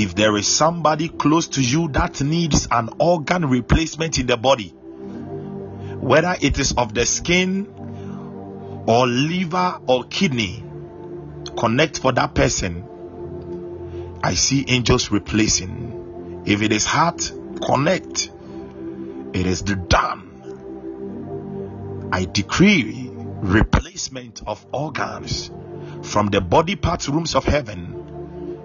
If 0.00 0.14
there 0.14 0.36
is 0.36 0.46
somebody 0.46 1.08
close 1.08 1.48
to 1.48 1.60
you 1.60 1.88
that 1.88 2.22
needs 2.22 2.68
an 2.70 2.88
organ 3.00 3.46
replacement 3.46 4.20
in 4.20 4.28
the 4.28 4.36
body, 4.36 4.68
whether 4.68 6.36
it 6.40 6.56
is 6.56 6.72
of 6.76 6.94
the 6.94 7.04
skin 7.04 7.66
or 8.86 9.08
liver 9.08 9.80
or 9.88 10.04
kidney, 10.04 10.62
connect 11.58 11.98
for 11.98 12.12
that 12.12 12.32
person. 12.32 14.20
I 14.22 14.34
see 14.34 14.66
angels 14.68 15.10
replacing. 15.10 16.44
If 16.46 16.62
it 16.62 16.72
is 16.72 16.86
heart, 16.86 17.32
connect. 17.60 18.30
It 19.32 19.46
is 19.48 19.62
the 19.62 19.74
done. 19.74 20.26
I 22.12 22.24
decree 22.24 23.10
replacement 23.12 24.42
of 24.46 24.64
organs 24.72 25.50
from 26.04 26.28
the 26.28 26.40
body 26.40 26.76
parts 26.76 27.08
rooms 27.08 27.34
of 27.34 27.42
heaven. 27.44 27.97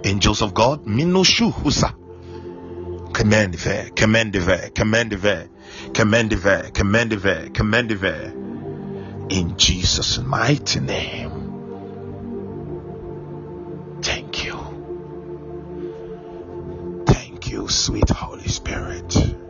Angels 0.03 0.41
of 0.41 0.53
God, 0.53 0.85
Minushu 0.85 1.51
Husa. 1.51 1.93
Command 3.13 3.55
ver, 3.55 3.89
command 3.95 4.35
ver, 4.35 4.69
command 4.69 5.13
ver, 5.13 5.47
command 5.93 6.33
ver, 6.33 6.69
command 6.71 7.13
ver, 7.13 7.49
command 7.49 7.91
ver. 7.91 8.33
In 9.29 9.55
Jesus' 9.57 10.17
mighty 10.19 10.79
name. 10.79 11.31
Thank 14.01 14.43
you. 14.43 14.59
Thank 17.05 17.51
you, 17.51 17.69
sweet 17.69 18.09
Holy 18.09 18.47
Spirit. 18.47 19.42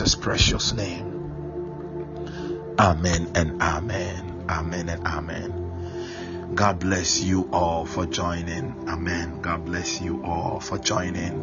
Jesus' 0.00 0.14
precious 0.14 0.72
name. 0.72 2.74
Amen 2.78 3.32
and 3.34 3.60
amen. 3.60 4.46
Amen 4.48 4.88
and 4.88 5.06
amen. 5.06 6.54
God 6.54 6.78
bless 6.78 7.20
you 7.20 7.50
all 7.52 7.84
for 7.84 8.06
joining. 8.06 8.88
Amen. 8.88 9.42
God 9.42 9.66
bless 9.66 10.00
you 10.00 10.24
all 10.24 10.58
for 10.58 10.78
joining. 10.78 11.34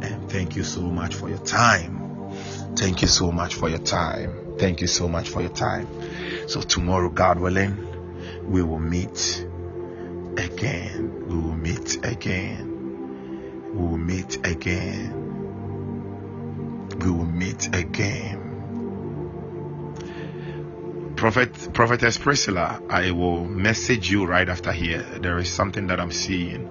And 0.00 0.30
thank 0.30 0.54
you 0.54 0.62
so 0.62 0.82
much 0.82 1.16
for 1.16 1.28
your 1.28 1.38
time. 1.38 2.30
Thank 2.76 3.02
you 3.02 3.08
so 3.08 3.32
much 3.32 3.56
for 3.56 3.68
your 3.68 3.80
time. 3.80 4.54
Thank 4.58 4.80
you 4.80 4.86
so 4.86 5.08
much 5.08 5.28
for 5.28 5.40
your 5.40 5.50
time. 5.50 5.88
So, 6.46 6.60
tomorrow, 6.60 7.08
God 7.08 7.40
willing, 7.40 7.76
we 8.46 8.62
will 8.62 8.78
meet 8.78 9.44
again. 10.36 11.26
We 11.26 11.34
will 11.34 11.56
meet 11.56 12.06
again. 12.06 13.74
We 13.74 13.88
will 13.88 13.98
meet 13.98 14.46
again. 14.46 15.21
We 16.96 17.10
will 17.10 17.26
meet 17.26 17.74
again. 17.74 18.42
Prophet 21.16 21.72
Prophetess 21.72 22.18
Priscilla, 22.18 22.82
I 22.90 23.12
will 23.12 23.44
message 23.44 24.10
you 24.10 24.26
right 24.26 24.48
after 24.48 24.72
here. 24.72 25.02
There 25.02 25.38
is 25.38 25.50
something 25.52 25.86
that 25.88 26.00
I'm 26.00 26.10
seeing. 26.12 26.68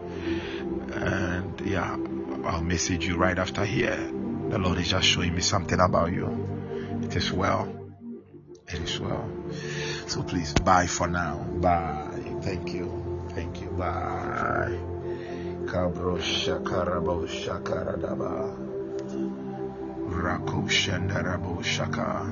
And 0.94 1.62
yeah, 1.62 1.98
I'll 2.46 2.64
message 2.64 3.06
you 3.06 3.18
right 3.18 3.38
after 3.40 3.64
here. 3.66 3.96
The 4.50 4.58
Lord 4.58 4.78
is 4.80 4.90
just 4.90 5.08
showing 5.08 5.34
me 5.34 5.42
something 5.42 5.80
about 5.80 6.12
you. 6.12 7.00
It 7.04 7.16
is 7.16 7.32
well. 7.32 7.72
It 8.68 8.82
is 8.82 9.00
well. 9.00 9.30
So 10.08 10.24
please, 10.24 10.54
bye 10.54 10.88
for 10.88 11.08
now. 11.08 11.38
Bye. 11.62 12.10
Thank 12.42 12.74
you. 12.74 13.30
Thank 13.34 13.62
you. 13.62 13.70
Bye. 13.70 14.78
Kabro 15.66 16.18
shakarabo 16.20 17.26
shakaradaba. 17.28 18.61
Rako 20.12 20.68
shandarabo 20.68 21.64
shaka. 21.64 22.28